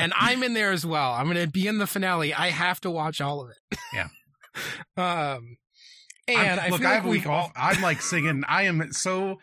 [0.00, 1.12] and I'm in there as well.
[1.12, 2.32] I'm going to be in the finale.
[2.32, 3.78] I have to watch all of it.
[3.92, 4.09] Yeah.
[4.96, 5.56] um I'm-
[6.28, 7.52] and I look, feel I have a week off.
[7.54, 8.42] I'm like singing.
[8.48, 9.36] I am so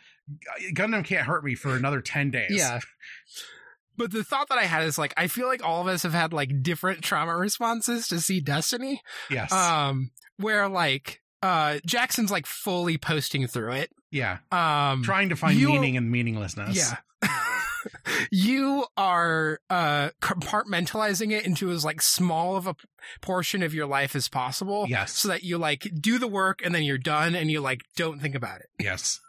[0.73, 2.51] Gundam can't hurt me for another ten days.
[2.51, 2.79] Yeah.
[3.97, 6.11] But the thought that I had is like I feel like all of us have
[6.13, 9.01] had like different trauma responses to Seed Destiny.
[9.29, 9.51] Yes.
[9.53, 14.39] um where like uh jackson's like fully posting through it yeah.
[14.51, 16.75] um Trying to find meaning in meaninglessness.
[16.75, 16.97] yeah
[18.31, 22.75] you are uh compartmentalizing it into as like small of a
[23.21, 25.13] portion of your life as possible Yes.
[25.13, 28.19] so that you like do the work and then you're done and you like don't
[28.19, 29.19] think about it Yes.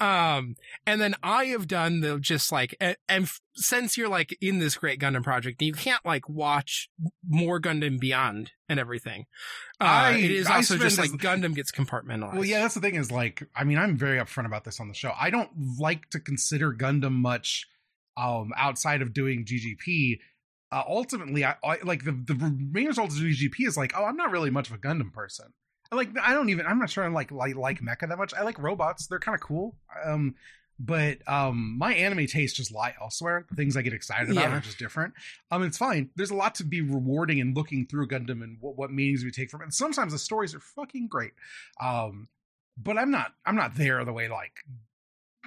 [0.00, 0.56] um
[0.86, 4.58] and then i have done the just like and, and f- since you're like in
[4.58, 6.88] this great gundam project you can't like watch
[7.28, 9.26] more gundam beyond and everything
[9.80, 12.80] uh, I- it is I also just like gundam gets compartmentalized Well, yeah, that's the
[12.80, 15.12] thing is like, I mean, I'm very upfront about this on the show.
[15.18, 17.66] I don't like to consider Gundam much
[18.16, 20.18] um, outside of doing GGP.
[20.72, 22.34] Uh, ultimately, I, I like the the
[22.72, 25.52] main result of GGP is like, oh, I'm not really much of a Gundam person.
[25.92, 26.66] I like, I don't even.
[26.66, 28.34] I'm not sure I like like like mecha that much.
[28.34, 29.76] I like robots; they're kind of cool.
[30.04, 30.34] Um,
[30.78, 33.46] but um, my anime tastes just lie elsewhere.
[33.48, 34.56] The things I get excited about Yeah.
[34.56, 35.14] are just different.
[35.50, 36.10] Um, it's fine.
[36.16, 39.30] There's a lot to be rewarding in looking through Gundam and what, what meanings we
[39.30, 39.64] take from it.
[39.64, 41.32] And sometimes the stories are fucking great.
[41.80, 42.28] Um,
[42.76, 44.52] but I'm not I'm not there the way like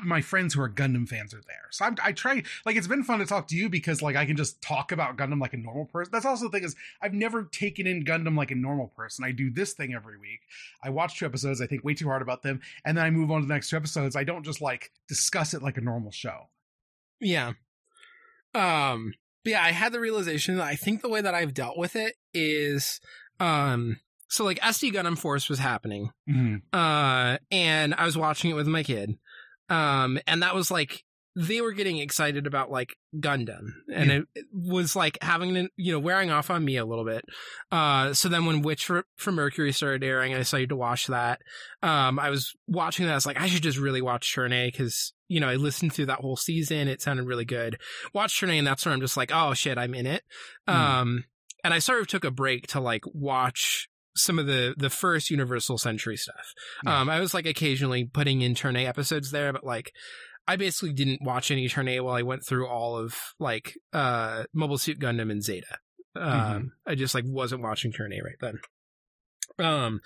[0.04, 1.68] my friends who are Gundam fans are there.
[1.72, 4.26] So I'm, I try like it's been fun to talk to you because like I
[4.26, 6.12] can just talk about Gundam like a normal person.
[6.12, 9.26] That's also the thing is I've never taken in Gundam like a normal person.
[9.26, 10.40] I do this thing every week.
[10.84, 11.62] I watch two episodes.
[11.62, 13.70] I think way too hard about them, and then I move on to the next
[13.70, 14.16] two episodes.
[14.16, 16.50] I don't just like discuss it like a normal show.
[17.20, 17.54] Yeah.
[18.54, 19.14] Um.
[19.44, 21.96] But yeah, I had the realization that I think the way that I've dealt with
[21.96, 23.00] it is,
[23.40, 24.00] um.
[24.32, 26.58] So like SD Gundam Force was happening, Mm-hmm.
[26.78, 29.18] uh, and I was watching it with my kid,
[29.70, 31.04] um, and that was like
[31.36, 34.16] they were getting excited about like Gundam, and Yeah.
[34.18, 37.24] it, it was like having to, you know wearing off on me a little bit.
[37.72, 41.40] Uh, so then when Witch for, for Mercury started airing, I decided to watch that.
[41.84, 43.12] Um, I was watching that.
[43.14, 45.94] I was like, I should just really watch Turn A because you know I listened
[45.94, 46.88] through that whole season.
[46.88, 47.78] It sounded really good.
[48.14, 50.24] Watch Turn A, and that's when I'm just like, oh shit, I'm in it.
[50.68, 50.74] Mm.
[50.74, 51.24] Um,
[51.64, 53.88] and I sort of took a break to like watch
[54.22, 56.54] some of the the first Universal Century stuff.
[56.86, 57.00] Yeah.
[57.02, 59.92] Um, I was like occasionally putting in Turn A episodes there, but like
[60.48, 64.44] I basically didn't watch any Turn A while I went through all of like uh
[64.54, 65.78] Mobile Suit Gundam and Zeta.
[66.16, 66.70] Um, Mhm.
[66.88, 68.60] I just like wasn't watching Turn A right then.
[69.66, 70.00] Um,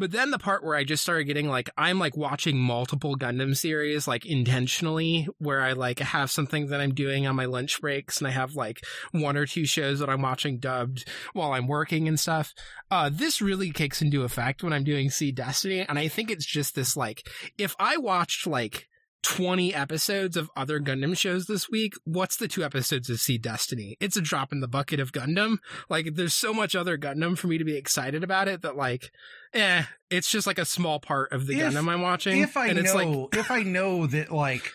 [0.00, 3.54] but then the part where I just started getting like I'm like watching multiple Gundam
[3.54, 8.18] series like intentionally, where I like have something that I'm doing on my lunch breaks,
[8.18, 8.80] and I have like
[9.12, 12.54] one or two shows that I'm watching dubbed while I'm working and stuff.
[12.90, 16.46] Uh, this really kicks into effect when I'm doing Seed Destiny, and I think it's
[16.46, 17.28] just this like
[17.58, 18.88] if I watched like
[19.22, 23.96] 20 episodes of other Gundam shows this week, what's the two episodes of Seed Destiny?
[24.00, 25.58] It's a drop in the bucket of Gundam.
[25.88, 29.10] Like, there's so much other Gundam for me to be excited about it that, like,
[29.52, 32.40] eh, it's just like a small part of the If- Gundam I'm watching.
[32.40, 34.72] If I and it's like, know, if I know that like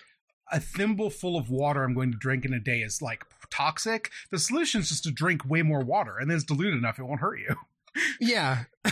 [0.52, 4.12] a thimble full of water I'm going to drink in a day is like toxic,
[4.32, 7.04] the solution is just to drink way more water, and then it's diluted enough it
[7.04, 7.56] won't hurt you.
[8.20, 8.64] yeah,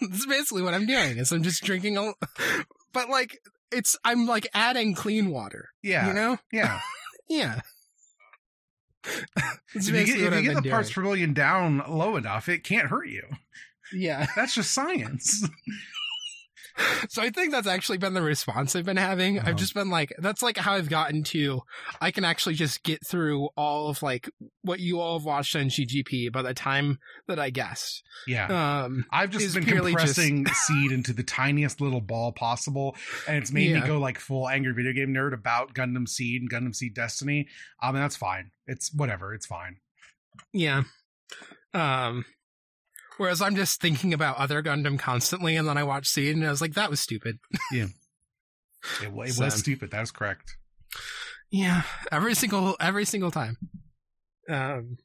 [0.00, 1.18] that's basically what I'm doing.
[1.18, 2.12] Is I'm just drinking a,
[2.92, 3.38] but like,
[3.74, 5.70] it's I'm like adding clean water.
[5.82, 6.38] Yeah, You know?
[6.52, 6.80] yeah.
[7.28, 7.60] Yeah.
[9.74, 12.86] If you get, if you get the parts per million down low enough, it can't
[12.88, 13.24] hurt you.
[13.92, 14.26] Yeah.
[14.36, 15.46] That's just science.
[17.10, 19.38] So I think that's actually been the response I've been having.
[19.38, 19.50] Uh-huh.
[19.50, 21.60] I've just been like, that's like how I've gotten to,
[22.00, 24.28] I can actually just get through all of like
[24.62, 26.98] what you all have watched on GGP by the time
[27.28, 28.02] that I guessed.
[28.26, 28.84] yeah.
[28.84, 32.96] Um, I've just been purely just- compressing seed into the tiniest little ball possible,
[33.28, 33.80] and it's made Yeah.
[33.80, 37.48] me go like full angry video game nerd about Gundam Seed and Gundam Seed Destiny.
[37.82, 38.50] Um, and that's fine.
[38.66, 39.34] It's whatever.
[39.34, 39.76] It's fine.
[40.52, 40.82] yeah.
[41.72, 42.24] Um,
[43.18, 46.50] whereas I'm just thinking about other Gundam constantly, and then I watch Seed, and I
[46.50, 47.38] was like, that was stupid.
[47.72, 47.88] It,
[49.02, 49.90] it So- was stupid.
[49.92, 50.56] That was correct.
[51.50, 53.56] Yeah, every single every single time.
[54.48, 54.98] Um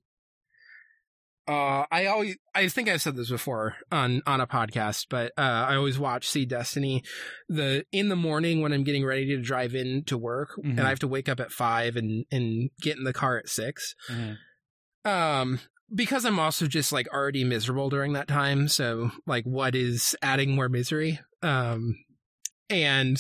[1.48, 5.42] uh I always I think I've said this before on on a podcast, but uh
[5.70, 7.04] I always watch Seed Destiny
[7.48, 10.72] the in the morning when I'm getting ready to drive in to work Mhm.
[10.72, 13.48] and I have to wake up at 5 and and get in the car at
[13.50, 13.96] 6.
[15.06, 15.60] Um
[15.94, 20.56] because I'm also just like already miserable during that time, so like what is adding
[20.56, 21.20] more misery?
[21.42, 21.96] Um
[22.70, 23.18] and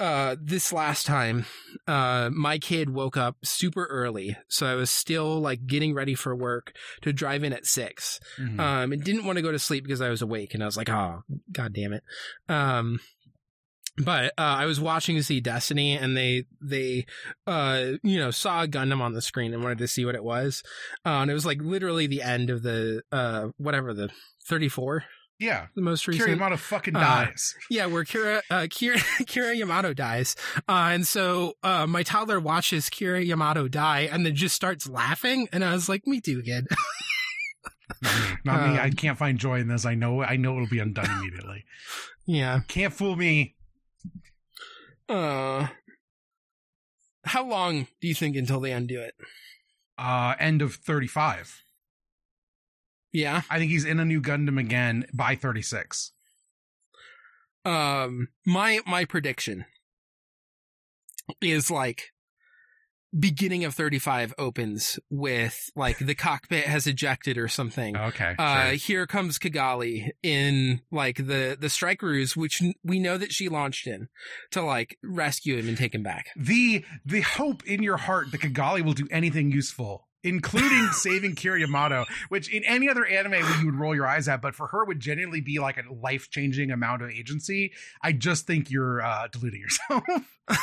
[0.00, 1.46] uh this last time
[1.86, 6.34] uh my kid woke up super early so i was still like getting ready for
[6.34, 8.58] work to drive in at 6 Mhm.
[8.58, 10.76] um and didn't want to go to sleep because i was awake and i was
[10.76, 11.20] like oh
[11.52, 12.02] god damn it
[12.48, 12.98] um
[13.98, 17.06] but uh, I was watching to Seed Destiny, and they they
[17.46, 20.24] uh you know saw a Gundam on the screen and wanted to see what it
[20.24, 20.62] was,
[21.06, 24.10] uh, and it was like literally the end of the uh whatever the
[24.46, 25.04] thirty four
[25.40, 25.66] yeah.
[25.74, 27.54] the most recent Kira Yamato fucking Uh, dies.
[27.68, 30.36] yeah, where Kira uh, Kira Kira Yamato dies,
[30.68, 35.48] uh, and so uh, my toddler watches Kira Yamato die, and then just starts laughing,
[35.52, 36.66] and I was like, "Me too, kid."
[38.02, 38.36] Not me.
[38.44, 38.78] Not me.
[38.78, 39.84] I um, can't find joy in this.
[39.84, 40.22] I know.
[40.22, 41.64] I know it'll be undone immediately.
[42.26, 42.60] yeah.
[42.68, 43.54] Can't fool me.
[45.08, 45.68] Uh,
[47.24, 49.14] how long do you think until they undo it?
[49.98, 51.62] Uh, end of thirty-five.
[53.12, 53.42] Yeah.
[53.48, 56.12] I think he's in a new Gundam again by thirty-six.
[57.64, 59.66] Um, my my prediction
[61.40, 62.10] is like
[63.18, 68.34] beginning of 35 opens with like the cockpit has ejected or something Okay.
[68.38, 68.72] uh sure.
[68.74, 73.86] here comes Cagalli in like the the Strike Rouge which we know that she launched
[73.86, 74.08] in
[74.50, 78.40] to like rescue him and take him back the the hope in your heart that
[78.40, 83.66] Cagalli will do anything useful, including saving Kira Yamato, which in any other anime you
[83.66, 86.70] would roll your eyes at, but for her would genuinely be like a life changing
[86.70, 87.72] amount of agency.
[88.02, 90.02] I just think you're uh, deluding yourself.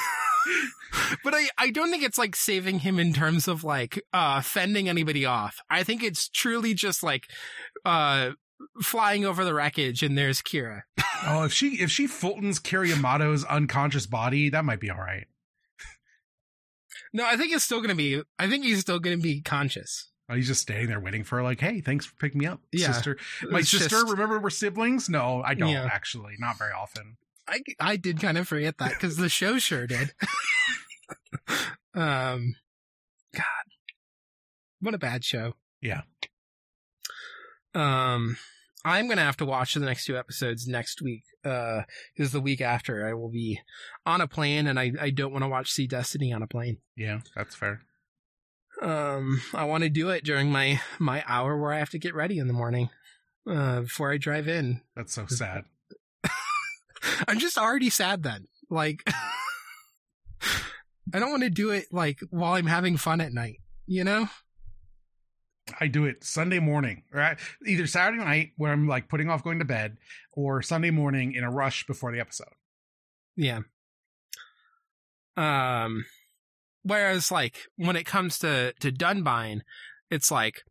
[1.24, 4.90] but I, I don't think it's like saving him in terms of like uh fending
[4.90, 5.60] anybody off.
[5.70, 7.28] I think it's truly just like
[7.86, 8.32] uh
[8.82, 10.82] flying over the wreckage and there's Kira.
[11.26, 15.28] Oh, if she if she Fulton's Yamato's unconscious body, that might be all right.
[17.14, 18.22] no, I think it's still gonna be.
[18.40, 20.10] I think he's still gonna be conscious.
[20.30, 22.62] Oh, he's just standing there waiting for her, like, hey, thanks for picking me up,
[22.72, 22.94] Yeah.
[22.94, 23.18] sister.
[23.50, 25.10] My sister, just- remember we're siblings?
[25.10, 25.90] No, I don't Yeah.
[25.92, 26.36] actually.
[26.40, 27.18] Not very often.
[27.52, 30.14] I I did kind of forget that because the show sure did.
[31.94, 32.56] um,
[33.36, 33.66] God,
[34.80, 35.54] what a bad show.
[35.82, 36.02] Yeah.
[37.76, 38.38] Um,
[38.86, 41.24] I'm gonna have to watch the next two episodes next week.
[41.44, 41.82] Uh,
[42.16, 43.60] because the week after I will be
[44.06, 46.78] on a plane, and I I don't want to watch Seed Destiny on a plane.
[46.96, 47.82] Yeah, that's fair.
[48.82, 52.16] Um, I want to do it during my my hour where I have to get
[52.16, 52.90] ready in the morning.
[53.50, 54.82] Uh, before I drive in.
[54.96, 55.66] That's so sad.
[57.28, 58.48] I'm just already sad then.
[58.70, 59.04] Like,
[61.14, 64.28] I don't want to do it like while I'm having fun at night, you know?
[65.80, 67.38] I do it Sunday morning, right?
[67.66, 69.98] Either Saturday night where I'm like putting off going to bed,
[70.34, 72.54] or Sunday morning in a rush before the episode.
[73.36, 73.60] Yeah.
[75.38, 76.06] Um,
[76.84, 79.62] whereas like when it comes to, to Dunbine,
[80.10, 80.64] it's like,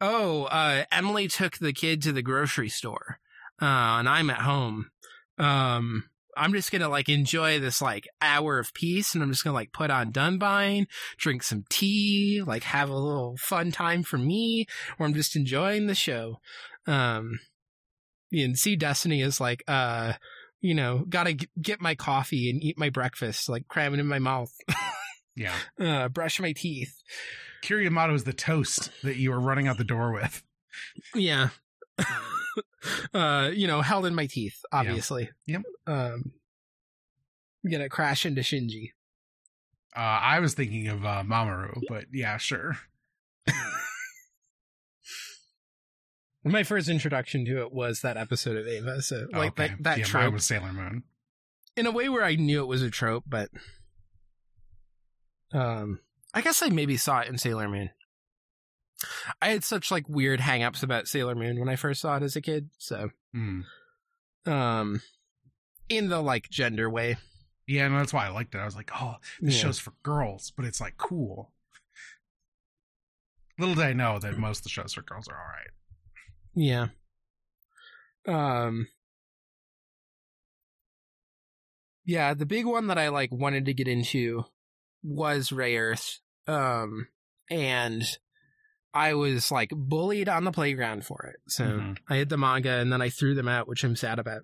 [0.00, 3.20] oh, uh, Emily took the kid to the grocery store,
[3.62, 4.90] uh, and I'm at home.
[5.38, 6.04] Um,
[6.36, 9.72] I'm just gonna like enjoy this like hour of peace and I'm just gonna like
[9.72, 14.66] put on Dunbine, drink some tea, like have a little fun time for me,
[14.98, 16.40] or I'm just enjoying the show.
[16.86, 17.38] Um,
[18.32, 20.14] and Seed Destiny is like, uh,
[20.60, 24.06] you know, gotta g- get my coffee and eat my breakfast, like cram it in
[24.06, 24.52] my mouth,
[25.36, 25.54] Yeah.
[25.78, 27.00] uh, brush my teeth.
[27.62, 30.42] Kira Yamato is the toast that you were running out the door with.
[31.14, 31.50] Yeah.
[33.14, 35.30] uh, you know, held in my teeth, obviously.
[35.46, 35.62] Yep.
[35.86, 36.32] Um,
[37.70, 38.90] gonna crash into Shinji.
[39.96, 42.78] Uh, I was thinking of uh, Mamoru, but yeah, sure.
[46.46, 49.68] My first introduction to it was that episode of Eva, so like Okay.
[49.68, 50.34] that that yeah, trope.
[50.34, 51.04] was Sailor Moon.
[51.76, 53.48] in a way where I knew it was a trope, but
[55.52, 56.00] um,
[56.34, 57.90] I guess I maybe saw it in Sailor Moon.
[59.42, 62.36] I had such like weird hangups about Sailor Moon when I first saw it as
[62.36, 63.60] a kid, so Hmm.
[64.46, 65.02] um,
[65.88, 67.16] in the like gender way.
[67.66, 68.58] Yeah, and that's why I liked it.
[68.58, 69.62] I was like, oh, this Yeah.
[69.62, 71.52] show's for girls, but it's like cool.
[73.58, 75.70] Little did I know that most of the shows for girls are all right.
[76.54, 76.88] Yeah.
[78.26, 78.88] Um
[82.04, 84.44] Yeah, the big one that I like wanted to get into
[85.02, 86.18] was Rayearth.
[86.46, 87.08] Um
[87.50, 88.02] and
[88.94, 91.40] I was like bullied on the playground for it.
[91.50, 91.98] So Mhm.
[92.08, 94.42] I had the manga and then I threw them out, which I'm sad about.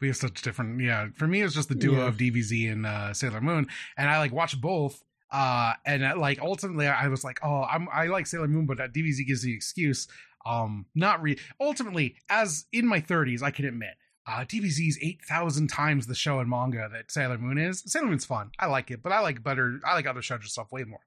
[0.00, 0.80] We have such different.
[0.82, 2.08] Yeah, for me, it was just the duo Yeah.
[2.08, 3.66] of DBZ and uh, Sailor Moon,
[3.96, 5.02] and I like watched both.
[5.30, 8.76] Uh, and uh, like ultimately, I was like, oh, I'm I like Sailor Moon, but
[8.78, 10.06] that DBZ gives the excuse.
[10.44, 11.38] Um, not re.
[11.60, 13.94] Ultimately, as in my 30s, I can admit.
[14.28, 17.82] Uh, DBZ's eight thousand times the show and manga that Sailor Moon is.
[17.86, 18.50] Sailor Moon's fun.
[18.58, 19.80] I like it, but I like better.
[19.86, 21.00] I like other shows stuff way more.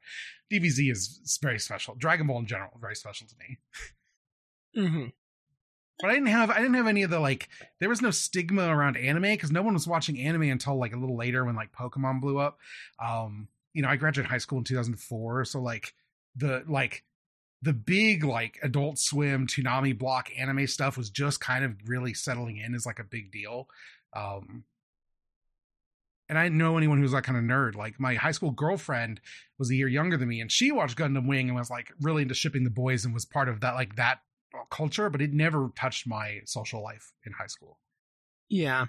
[0.52, 1.96] DBZ is is very special.
[1.96, 3.58] Dragon Ball in general, very special to me.
[4.78, 5.06] Mm-hmm.
[6.00, 7.50] But I didn't have I didn't have any of the like
[7.80, 10.98] there was no stigma around anime because no one was watching anime until like a
[10.98, 12.58] little later when like Pokemon blew up.
[13.04, 15.94] Um, you know, I graduated high school in 2004, so like
[16.36, 17.04] the like
[17.62, 22.58] the big like Adult Swim, Toonami block anime stuff was just kind of really settling
[22.58, 23.68] in as like a big deal.
[24.16, 24.64] Um
[26.30, 27.76] and I know anyone who was that kind of nerd.
[27.76, 29.20] Like my high school girlfriend
[29.58, 32.22] was a year younger than me, and she watched Gundam Wing and was like really
[32.22, 34.20] into shipping the boys and was part of that like that
[34.70, 37.80] culture, but it never touched my social life in high school.
[38.48, 38.86] Yeah.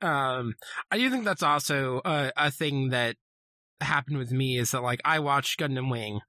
[0.00, 0.54] Um,
[0.90, 3.16] I do think that's also a, a thing that
[3.80, 6.20] happened with me is that like I watched Gundam Wing,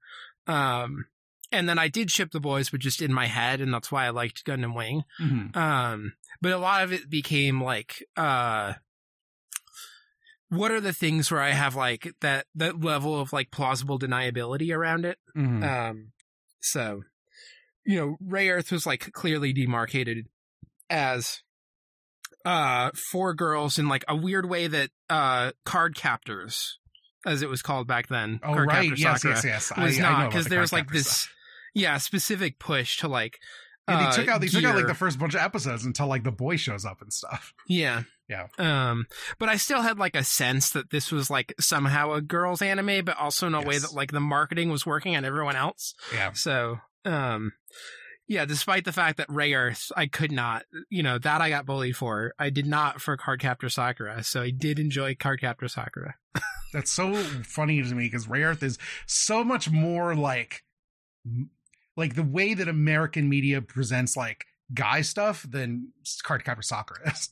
[0.46, 1.06] um,
[1.52, 4.06] and then I did ship the boys, but just in my head, and that's why
[4.06, 5.04] I liked Gundam Wing.
[5.54, 8.74] Um, but a lot of it became like, uh,
[10.48, 14.74] what are the things where I have like that that level of like plausible deniability
[14.74, 15.18] around it?
[15.36, 15.62] Mhm.
[15.62, 16.12] Um,
[16.60, 17.02] so,
[17.84, 20.26] you know, Rayearth was like clearly demarcated
[20.88, 21.42] as
[22.44, 26.72] uh four girls in like a weird way that uh Cardcaptors,
[27.24, 28.40] as it was called back then.
[28.42, 29.72] oh Card right, Captor yes, yes, yes.
[29.76, 31.34] was I, not because the there's like this, stuff.
[31.74, 33.38] Yeah, specific push to like.
[33.88, 36.06] Yeah, they uh, took out they took out like the first bunch of episodes until
[36.06, 37.52] like the boy shows up and stuff.
[37.66, 38.02] Yeah.
[38.28, 38.46] Yeah.
[38.58, 39.06] Um,
[39.40, 43.04] but I still had like a sense that this was like somehow a girls anime,
[43.04, 45.94] but also in a way that like the marketing was working on everyone else.
[46.14, 47.52] Yeah, So, um,
[48.28, 51.96] yeah, despite the fact that Rayearth, I could not, you know, that I got bullied
[51.96, 52.32] for.
[52.38, 54.22] I did not for Cardcaptor Sakura.
[54.22, 56.14] So I did enjoy Cardcaptor Sakura.
[56.72, 60.62] that's so funny to me because Rayearth is so much more like
[61.96, 65.88] like the way that American media presents like guy stuff than
[66.24, 67.30] Cardcaptor Sakura is.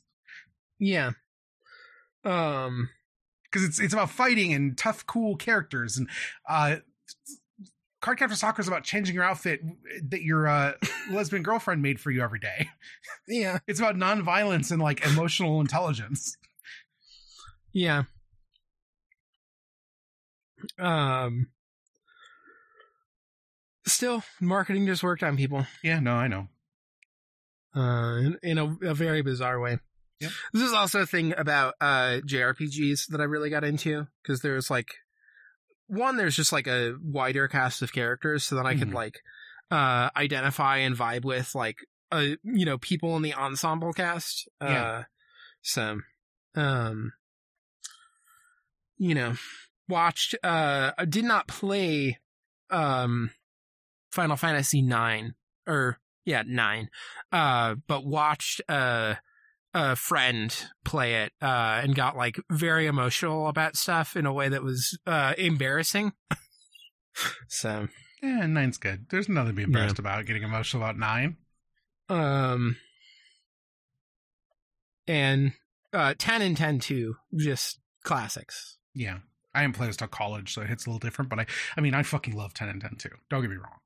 [0.79, 1.13] Yeah.
[2.25, 2.91] Um.
[3.45, 6.09] because it's it's about fighting and tough, cool characters, and
[6.49, 6.77] uh,
[8.01, 9.61] Card Cardcaptor Sakura is about changing your outfit
[10.11, 10.73] that your uh,
[11.11, 12.69] lesbian girlfriend made for you every day.
[13.27, 13.59] Yeah.
[13.67, 16.37] It's about nonviolence and like emotional intelligence.
[17.73, 18.05] Yeah.
[20.79, 21.49] Um.
[23.89, 25.67] Still, marketing just worked on people.
[25.83, 26.49] Yeah, no, I know.
[27.75, 29.79] uh, in, in a, a very bizarre way.
[30.21, 30.31] Yep.
[30.53, 34.69] This is also a thing about uh, JRPGs that I really got into because there's
[34.71, 34.89] like
[35.87, 38.95] one, there's just like a wider cast of characters, so then I could Mhm.
[38.95, 39.21] like
[39.71, 41.77] uh, identify and vibe with like
[42.11, 44.49] uh, you know people in the ensemble cast.
[44.61, 45.05] Uh, Yeah.
[45.63, 46.01] So,
[46.57, 47.13] um,
[48.97, 49.35] you know,
[49.89, 50.35] watched.
[50.43, 52.19] Uh, I did not play
[52.71, 53.31] um,
[54.13, 55.35] Final Fantasy nine
[55.67, 56.89] or yeah nine
[57.33, 59.15] uh but watched uh
[59.75, 64.49] a friend play it uh and got like very emotional about stuff in a way
[64.49, 66.13] that was uh embarrassing
[67.49, 67.89] so
[68.23, 69.07] Yeah, nine's good.
[69.11, 70.27] There's nothing to be embarrassed about.
[70.27, 71.37] Getting emotional about nine.
[72.09, 72.77] um
[75.07, 75.53] and
[75.93, 79.19] uh 10 and 10 too just classics Yeah,
[79.55, 81.29] I haven't played this till college, so it hits a little different.
[81.31, 81.47] But I,
[81.77, 83.11] I mean, I fucking love ten and ten too.
[83.31, 83.79] Don't get me wrong.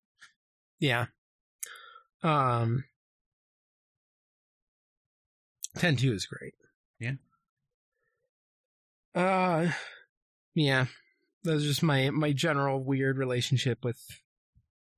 [0.83, 1.07] Yeah
[2.22, 2.85] um
[5.78, 6.55] 10 2 is great
[7.01, 7.12] Yeah.
[9.14, 9.70] uh
[10.55, 10.87] yeah
[11.45, 13.99] that's just my my general weird relationship with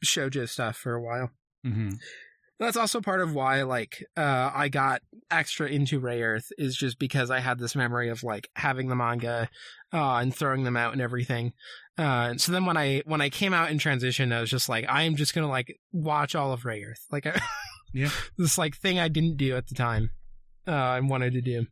[0.04, 1.30] shoujo stuff for a while
[1.64, 1.90] Mm-hmm.
[2.64, 7.30] That's also part of why like uh i got extra into Rayearth is just because
[7.30, 9.48] i had this memory of like having the manga
[9.92, 11.52] uh and throwing them out and everything.
[11.98, 14.68] Uh and so then when i when i came out in transition i was just
[14.68, 17.04] like i am just gonna like watch all of Rayearth.
[17.12, 17.40] Like I,
[17.92, 18.10] Yeah.
[18.38, 20.10] this like thing i didn't do at the time
[20.66, 21.66] uh i wanted to do.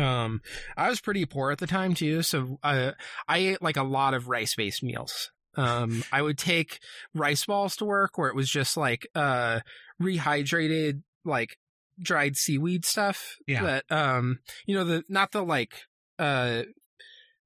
[0.00, 0.40] Um
[0.76, 2.92] i was pretty poor at the time too so uh,
[3.28, 6.78] i ate like a lot of rice based meals um i would take
[7.14, 9.60] rice balls to work where it was just like uh
[10.02, 11.56] rehydrated like
[12.00, 13.62] dried seaweed stuff Yeah.
[13.62, 15.74] that um you know the not the like
[16.18, 16.62] uh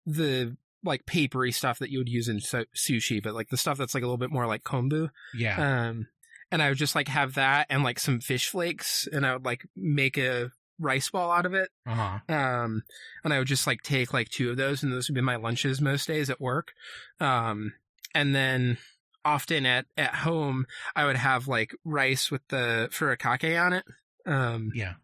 [0.06, 3.78] the like papery stuff that you would use in su- sushi but like the stuff
[3.78, 5.88] that's like a little bit more like kombu Yeah.
[5.88, 6.06] um
[6.50, 9.44] and i would just like have that and like some fish flakes and i would
[9.44, 10.50] like make a
[10.80, 12.34] rice ball out of it Uh huh.
[12.34, 12.82] um
[13.24, 15.36] and i would just like take like two of those and those would be my
[15.36, 16.72] lunches most days at work
[17.20, 17.72] um
[18.18, 18.78] and then
[19.24, 20.66] often at at home
[20.96, 23.84] i would have like rice with the furikake on it
[24.26, 24.94] um Yeah.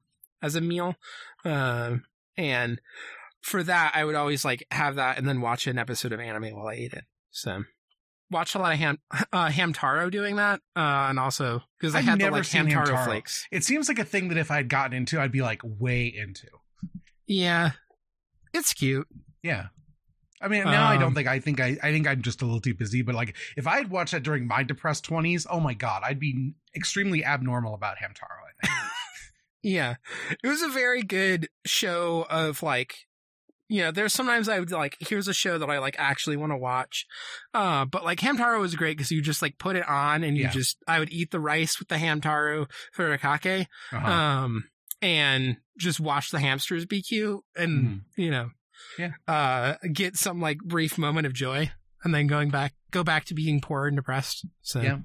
[0.42, 0.96] as a meal
[1.44, 2.04] um
[2.36, 2.80] and
[3.42, 6.54] for that i would always like have that and then watch an episode of anime
[6.56, 7.62] while i ate it so
[8.30, 8.98] watched a lot of ham
[9.32, 12.86] uh hamtaro doing that uh and also because I've had the never like seen hamtaro,
[12.88, 13.04] Hamtaro.
[13.04, 16.06] flakes It seems like a thing that if I'd gotten into, I'd be like way
[16.06, 16.48] into.
[17.26, 17.72] yeah
[18.52, 19.06] it's cute
[19.42, 19.66] Yeah.
[20.40, 22.44] I mean, now I don't Um, think I think I I think I'm just a
[22.44, 23.02] little too busy.
[23.02, 26.18] But like, if I had watched that during my depressed twenties, oh my god, I'd
[26.20, 28.38] be extremely abnormal about Hamtaro.
[28.62, 28.78] I think.
[29.66, 29.94] Yeah.
[30.42, 32.94] It was a very good show of like
[33.70, 36.52] you know, there's sometimes I would like here's a show that I like actually want
[36.52, 37.06] to watch.
[37.54, 40.42] Uh but like Hamtaro was great because you just like put it on and you
[40.44, 40.50] Yeah.
[40.50, 43.66] just I would eat the rice with the Hamtaro furikake.
[43.90, 44.06] Uh-huh.
[44.12, 44.64] Um
[45.00, 48.00] and just watch the hamsters be cute and Mhm.
[48.16, 48.50] you know
[48.98, 49.12] Yeah.
[49.28, 51.70] uh get some like brief moment of joy
[52.02, 54.46] and then going back go back to being poor and depressed.
[54.62, 54.98] So Yeah.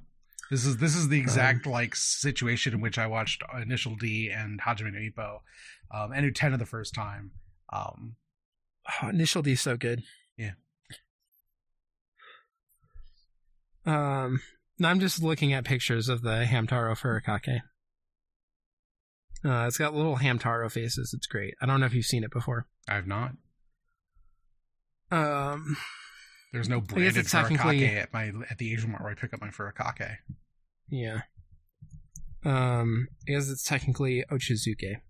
[0.52, 4.30] This is this is the exact Um, like situation in which I watched Initial D
[4.32, 5.40] and Hajime no Ippo,
[5.92, 7.32] um, and Utena the first time.
[7.72, 8.16] Um,
[9.04, 10.02] Oh, Initial D is so good.
[10.38, 10.54] Yeah.
[13.86, 14.42] Um,
[14.78, 17.62] now I'm just looking at pictures of the Hamtaro Furikake.
[19.46, 21.14] Uh, it's got little Hamtaro faces.
[21.14, 21.54] It's great.
[21.62, 22.68] I don't know if you've seen it before.
[22.88, 23.34] I've not.
[25.12, 25.76] Um,
[26.54, 27.58] There's no branded furikake
[28.04, 30.18] at my at the Asian mart where I pick up my furikake.
[30.90, 31.22] yeah.
[32.46, 35.02] Um, I guess it's technically ochazuke.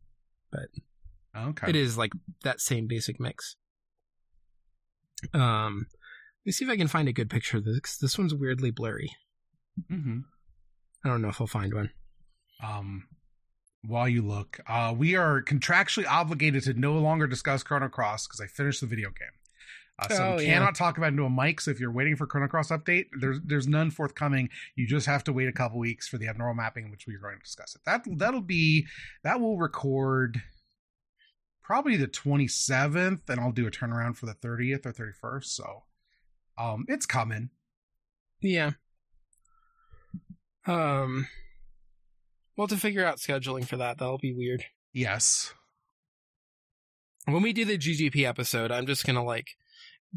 [1.37, 1.69] Okay.
[1.69, 2.11] It is like
[2.43, 3.55] that same basic mix.
[5.33, 7.79] Um, let me see if I can find a good picture of this.
[7.81, 9.11] 'cause This one's weirdly blurry.
[9.87, 10.21] hmm
[11.05, 11.91] I don't know if I'll find one.
[12.61, 13.07] Um,
[13.81, 18.41] while you look, uh, we are contractually obligated to no longer discuss Chrono Cross because
[18.41, 19.29] I finished the video game.
[20.01, 20.53] Uh, so Oh, we yeah.
[20.53, 21.59] cannot talk about it into a mic.
[21.61, 24.49] So if you're waiting for Chrono Cross update, there's there's none forthcoming.
[24.75, 27.37] You just have to wait a couple weeks for the abnormal mapping, which we're going
[27.37, 27.81] to discuss it.
[27.85, 28.85] That that'll be
[29.23, 30.41] that will record
[31.63, 35.45] probably the 27th, and I'll do a turnaround for the 30th or 31st.
[35.45, 35.83] So,
[36.57, 37.49] um, it's coming.
[38.41, 38.71] Yeah.
[40.65, 41.27] Um.
[42.57, 44.65] Well, to figure out scheduling for that, that'll be weird.
[44.93, 45.53] Yes.
[47.25, 49.49] When we do the GGP episode, I'm just gonna like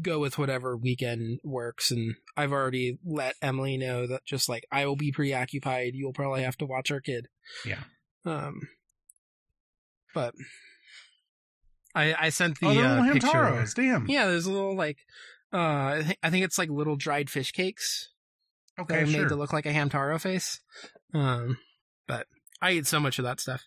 [0.01, 4.85] go with whatever weekend works, and I've already let Emily know that just like I
[4.85, 5.93] will be preoccupied.
[5.95, 7.27] You'll probably have to watch our kid.
[7.65, 7.83] Yeah.
[8.25, 8.61] Um.
[10.13, 10.33] But
[11.95, 13.27] I I sent the oh, they're uh, picture.
[13.27, 13.75] Hamtaros.
[13.75, 14.07] Damn.
[14.07, 14.97] Yeah, there's a little like
[15.53, 18.09] uh I think I think it's like little dried fish cakes
[18.77, 19.29] that Okay, are made sure.
[19.29, 20.59] to look like a Hamtaro face.
[21.13, 21.57] Um,
[22.07, 22.25] but
[22.61, 23.63] I eat so much of that stuff.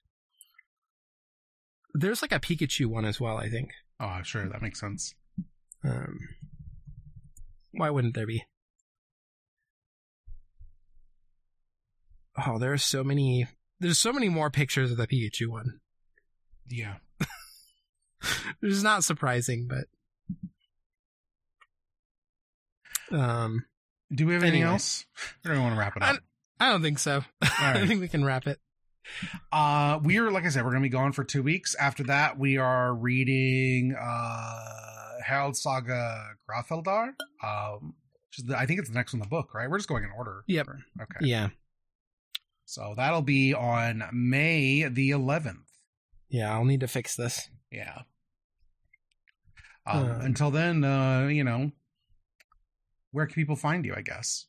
[1.95, 3.37] There's like a Pikachu one as well.
[3.39, 3.71] I think.
[4.01, 4.49] oh, sure.
[4.49, 5.15] That makes sense.
[5.87, 6.19] Um,
[7.73, 8.45] why wouldn't there be?
[12.47, 13.47] Oh, there's so many.
[13.81, 15.81] There's so many more pictures of the Pikachu one.
[16.69, 16.97] Yeah.
[18.61, 19.85] Which is not surprising, but
[23.17, 23.65] um,
[24.15, 24.73] Do we have anything Anyway.
[24.75, 25.05] else?
[25.45, 26.17] Or do we want to wrap it up?
[26.59, 27.23] I don't think so.
[27.43, 28.59] I think we can wrap it.
[29.53, 31.75] Uh, we are, like I said, we're going to be gone for two weeks.
[31.77, 34.96] After that, we are reading uh,
[35.27, 37.09] Harold Saga Gráfeldar.
[37.45, 37.95] Um,
[38.31, 39.69] which is the, I think it's the next one in the book, right?
[39.71, 40.43] We're just going in order.
[40.47, 40.67] Yep.
[41.03, 41.27] Okay.
[41.27, 41.49] Yeah,
[42.65, 45.65] So that'll be on May the 11th.
[46.29, 46.53] yeah.
[46.53, 47.49] I'll need to fix this.
[47.71, 48.03] Yeah.
[49.87, 51.71] Um, Um, until then, uh, you know,
[53.13, 53.95] where can people find you?
[53.97, 54.47] I guess.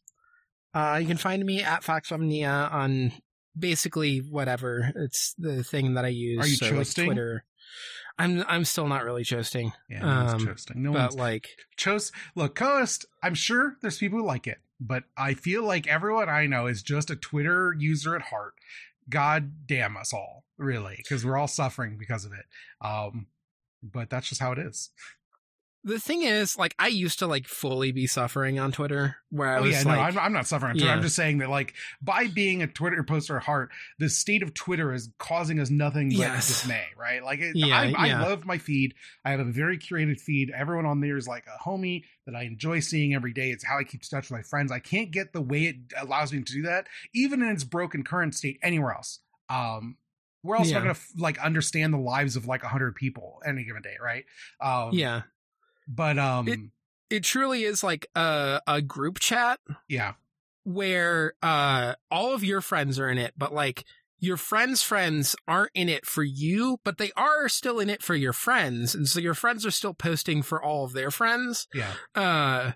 [0.73, 3.11] Uh, you can find me at foxmomnia on
[3.57, 4.91] basically whatever.
[4.95, 6.43] It's the thing that I use.
[6.43, 6.93] Are you so, like.
[7.07, 7.43] Twitter.
[8.20, 10.82] I'm I'm still not really choasting, Yeah, no one's Um, toasting.
[10.84, 12.11] No but one's like chose.
[12.36, 13.05] Look, Cohost.
[13.22, 16.82] I'm sure there's people who like it, but I feel like everyone I know is
[16.82, 18.53] just a Twitter user at heart.
[19.09, 22.45] God damn us all, really, because we're all suffering because of it.
[22.82, 23.28] Um,
[23.84, 24.89] but that's just how it is.
[25.88, 29.60] The thing is, like I used to like fully be suffering on Twitter, where I
[29.60, 30.72] oh was yeah, like, no, I'm, I'm not suffering.
[30.72, 30.92] on Twitter.
[30.92, 34.54] I'm just saying that, like, by being a Twitter poster at heart, the state of
[34.54, 36.48] Twitter is causing us nothing but Yes.
[36.48, 37.24] dismay, right?
[37.24, 38.94] Like, it, Yeah, I, I love my feed.
[39.26, 40.52] I have a very curated feed.
[40.52, 43.52] Everyone on there is like a homie that I enjoy seeing every day.
[43.52, 44.72] It's how I keep in touch with my friends.
[44.72, 48.04] I can't get the way it allows me to do that, even in its broken
[48.04, 49.20] current state, anywhere else.
[49.50, 49.98] Um,
[50.44, 50.80] we're also Yeah.
[50.80, 54.24] not gonna like understand the lives of like a hundred people any given day, right?
[54.62, 55.24] Um, yeah,
[55.88, 56.60] but um, It-
[57.10, 60.14] it truly is like a a group chat yeah,
[60.64, 63.86] where uh all of your friends are in it, but like
[64.20, 68.16] your friends' friends aren't in it for you, but they are still in it for
[68.16, 71.68] your friends, and so your friends are still posting for all of their friends.
[71.74, 72.72] yeah, Uh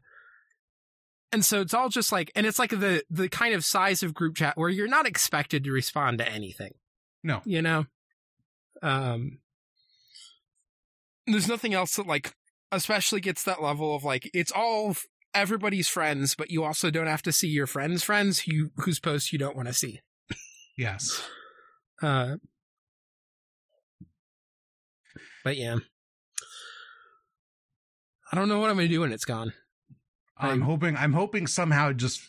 [1.34, 4.14] and so it's all just like and it's like the the kind of size of
[4.14, 6.74] group chat where you're not expected to respond to anything.
[7.24, 7.86] no, You know?
[8.82, 9.40] Um
[11.28, 12.34] there's nothing else that like
[12.72, 14.96] especially gets that level of like it's all
[15.34, 19.32] everybody's friends, but you also don't have to see your friends' friends who whose posts
[19.34, 20.02] you don't want to see.
[20.78, 21.24] yes.
[22.02, 22.36] Uh
[25.44, 25.78] but yeah.
[28.32, 29.54] I don't know what I'm gonna do when it's gone.
[30.38, 32.22] I'm I'm- hoping I'm hoping somehow it just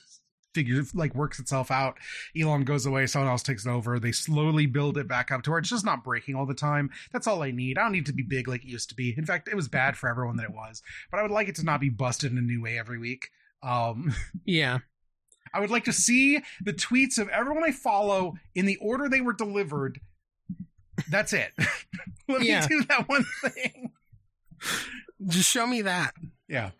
[0.54, 1.96] figures like works itself out.
[2.38, 3.98] Elon goes away, someone else takes it over.
[3.98, 6.90] They slowly build it back up to where it's just not breaking all the time.
[7.12, 7.78] That's all I need.
[7.78, 9.14] I don't need to be big like it used to be.
[9.16, 11.56] In fact, it was bad for everyone that it was, but I would like it
[11.56, 13.30] to not be busted in a new way every week.
[13.62, 14.78] Um, Yeah.
[15.54, 19.20] I would like to see the tweets of everyone I follow in the order they
[19.20, 20.00] were delivered.
[21.10, 21.52] That's it.
[22.28, 22.60] Let Yeah.
[22.62, 23.90] me do that one thing.
[25.26, 26.14] Just show me that.
[26.48, 26.70] Yeah.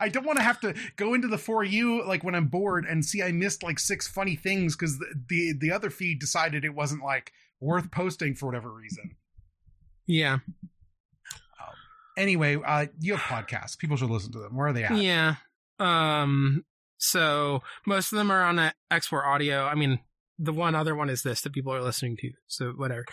[0.00, 2.84] I don't want to have to go into the for you like when I'm bored
[2.84, 6.64] and see I missed like six funny things because the, the the other feed decided
[6.64, 9.16] it wasn't like worth posting for whatever reason.
[10.06, 10.38] Yeah.
[12.16, 13.78] Anyway, uh, you have podcasts.
[13.78, 14.56] People should listen to them.
[14.56, 14.96] Where are they at?
[14.96, 15.36] Yeah.
[15.78, 16.64] Um
[16.98, 19.64] so most of them are on export audio.
[19.64, 20.00] I mean,
[20.38, 22.30] the one other one is this that people are listening to.
[22.46, 23.04] So whatever.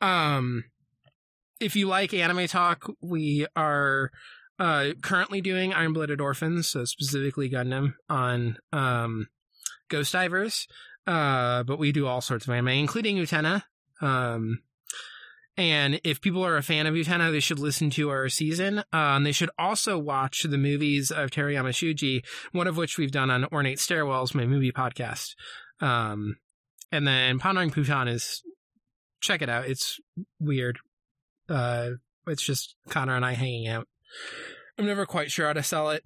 [0.00, 0.64] Um
[1.60, 4.10] if you like anime talk, we are
[4.58, 9.28] uh currently doing Iron Blooded Orphans, so specifically Gundam on um
[9.88, 10.66] Ghost Divers.
[11.06, 13.64] Uh but we do all sorts of anime, including Utena.
[14.00, 14.62] Um
[15.56, 18.78] and if people are a fan of Utena, they should listen to our season.
[18.78, 23.10] Uh, and they should also watch the movies of Terayama Shuji, one of which we've
[23.10, 25.34] done on Ornate Stairwells, my movie podcast.
[25.80, 26.36] Um,
[26.90, 28.42] and then Pondering Pootan is,
[29.20, 29.68] check it out.
[29.68, 30.00] It's
[30.40, 30.78] weird.
[31.50, 31.90] Uh,
[32.26, 33.86] it's just Connor and I hanging out.
[34.78, 36.04] I'm never quite sure how to sell it.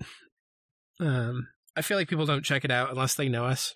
[1.00, 3.74] Um, I feel like people don't check it out unless they know us.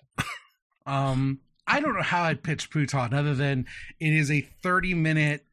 [0.85, 3.65] Um, I don't know how I'd pitch Pootan other than
[3.99, 5.45] it is a 30 minute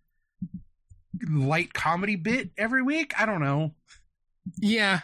[1.31, 3.12] light comedy bit every week.
[3.20, 3.74] I don't know.
[4.57, 5.01] Yeah.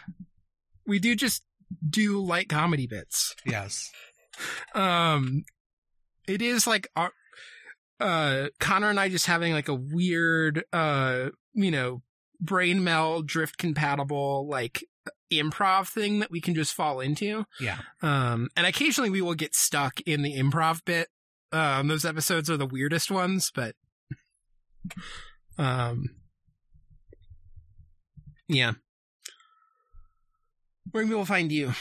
[0.87, 1.43] We do just
[1.87, 3.35] do light comedy bits.
[3.45, 3.91] Yes.
[4.73, 5.45] um
[6.27, 7.11] it is like our
[7.99, 12.01] uh Connor and I just having like a weird uh you know
[12.45, 14.83] brain meld drift compatible like
[15.31, 17.45] improv thing that we can just fall into.
[17.59, 17.79] Yeah.
[18.01, 21.09] Um and occasionally we will get stuck in the improv bit.
[21.51, 23.75] Um those episodes are the weirdest ones, but
[25.57, 26.09] um
[28.47, 28.73] yeah.
[30.91, 31.73] Where can people find you?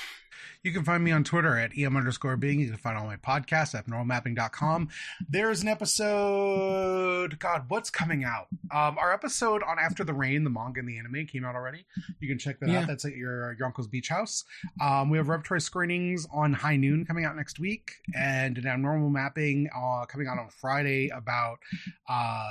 [0.64, 2.58] You can find me on Twitter at em underscore being.
[2.58, 4.88] You can find all my podcasts at normalmapping.com.
[5.28, 7.38] There's an episode.
[7.38, 8.46] God, what's coming out?
[8.70, 11.84] Um, our episode on After the Rain, the manga and the anime came out already.
[12.18, 12.80] You can check that Yeah.
[12.80, 12.86] out.
[12.86, 14.44] That's at your, your uncle's beach house.
[14.80, 19.10] Um, we have repertory screenings on High Noon coming out next week, and an abnormal
[19.10, 21.58] mapping uh, coming out on Friday about
[22.08, 22.46] uh,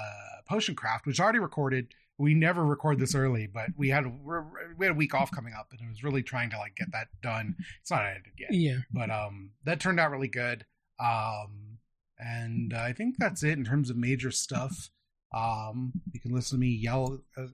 [0.47, 1.87] Potion Craft, which is already recorded
[2.17, 4.43] we never record this early, but we had we're,
[4.77, 6.91] we had a week off coming up, and I was really trying to like get
[6.91, 7.55] that done.
[7.81, 8.77] It's not edited yet, Yeah.
[8.91, 10.65] but um, that turned out really good.
[10.99, 11.79] Um,
[12.19, 14.89] and I think that's it in terms of major stuff.
[15.33, 17.21] Um, you can listen to me yell.
[17.35, 17.47] Uh,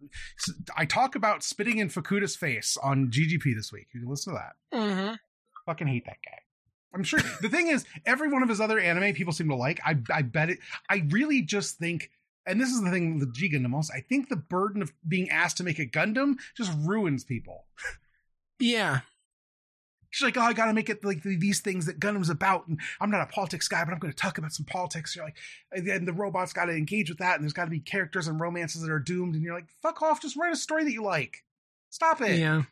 [0.76, 3.88] I talk about spitting in Fukuda's face on GGP this week.
[3.94, 4.78] You can listen to that.
[4.78, 5.14] Mm-hmm.
[5.66, 6.40] Fucking hate that guy.
[6.94, 7.22] I'm sure.
[7.42, 9.80] the thing is, every one of his other anime people seem to like.
[9.86, 10.60] I I bet it.
[10.90, 12.12] I really just think
[12.50, 13.92] and this is the thing with G Gundam most.
[13.96, 17.66] I think the burden of being asked to make a Gundam just ruins people.
[18.60, 19.02] Yeah.
[20.12, 22.80] She's like, oh, I got to make it like these things that Gundam's about, and
[23.00, 25.16] I'm not a politics guy, but I'm going to talk about some politics.
[25.16, 25.38] You're like,
[25.72, 28.40] and the robots got to engage with that, and there's got to be characters and
[28.40, 31.04] romances that are doomed, and you're like, fuck off, just write a story that you
[31.04, 31.44] like.
[31.92, 32.40] Stop it.
[32.40, 32.64] Yeah.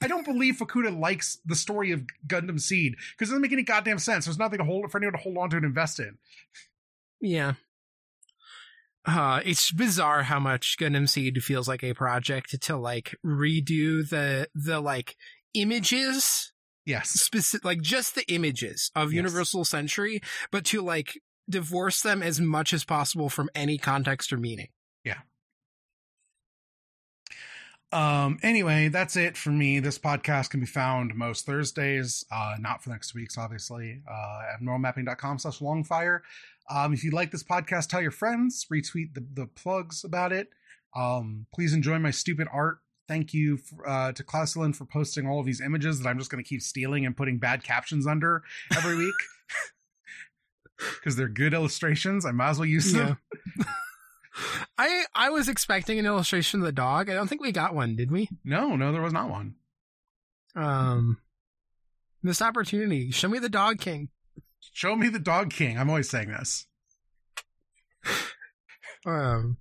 [0.00, 3.64] I don't believe Fukuda likes the story of Gundam Seed because it doesn't make any
[3.64, 4.24] goddamn sense.
[4.24, 6.16] There's nothing to hold for anyone to hold on to and invest in.
[7.20, 7.54] Yeah.
[9.06, 14.48] Uh, it's bizarre how much Gundam Seed feels like a project to like redo the
[14.54, 15.16] the like
[15.54, 16.52] images,
[16.84, 17.10] Yes.
[17.10, 19.16] specific like just the images of Yes.
[19.16, 20.20] Universal Century,
[20.50, 24.68] but to like divorce them as much as possible from any context or meaning.
[25.04, 25.20] Yeah.
[27.90, 29.80] Um, anyway, that's it for me.
[29.80, 34.60] This podcast can be found most Thursdays, uh, not for next week's, obviously, uh, at
[34.60, 36.20] normalmapping.com slash longfire.
[36.70, 40.48] Um, if you like this podcast, tell your friends, retweet the, the plugs about it.
[40.94, 42.78] Um, please enjoy my stupid art.
[43.08, 46.30] Thank you for, uh, to Klauselin for posting all of these images that I'm just
[46.30, 48.42] going to keep stealing and putting bad captions under
[48.76, 49.14] every week.
[51.00, 52.24] Because they're good illustrations.
[52.24, 53.18] I might as well use them.
[54.78, 57.10] I I was expecting an illustration of the dog.
[57.10, 58.28] I don't think we got one, did we?
[58.44, 59.56] No, no, there was not one.
[60.54, 61.18] Um
[62.22, 63.10] missed opportunity.
[63.10, 64.10] Show me the dog king.
[64.72, 65.78] Show me the Dog King.
[65.78, 66.66] I'm always saying this.
[69.06, 69.58] Um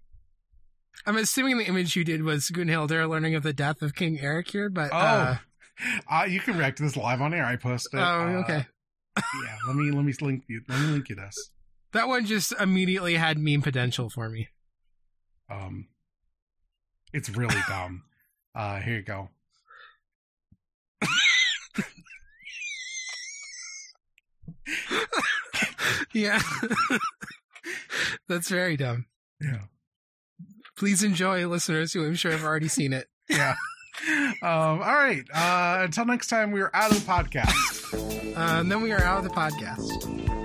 [1.06, 4.50] I'm assuming the image you did was Gunnhildr learning of the death of King Eric
[4.50, 5.38] here, but Oh, uh,
[6.12, 7.46] uh, you can react to this live on air.
[7.46, 8.00] I posted.
[8.00, 8.66] oh, uh, okay.
[9.18, 10.62] yeah, let me let me link you.
[10.68, 11.52] Let me link you this.
[11.94, 14.50] That one just immediately had meme potential for me.
[15.50, 15.88] Um,
[17.14, 18.04] it's really dumb.
[18.54, 19.30] Uh, here you go.
[26.14, 26.42] Yeah.
[28.28, 29.06] That's very dumb.
[29.40, 29.62] Yeah,
[30.78, 33.08] Please enjoy, listeners who I'm sure have already seen it.
[33.30, 33.56] yeah.
[34.42, 35.24] um, all right.
[35.34, 38.36] Uh, until next time, we're out of the podcast.
[38.36, 40.44] Uh, and then we are out of the podcast.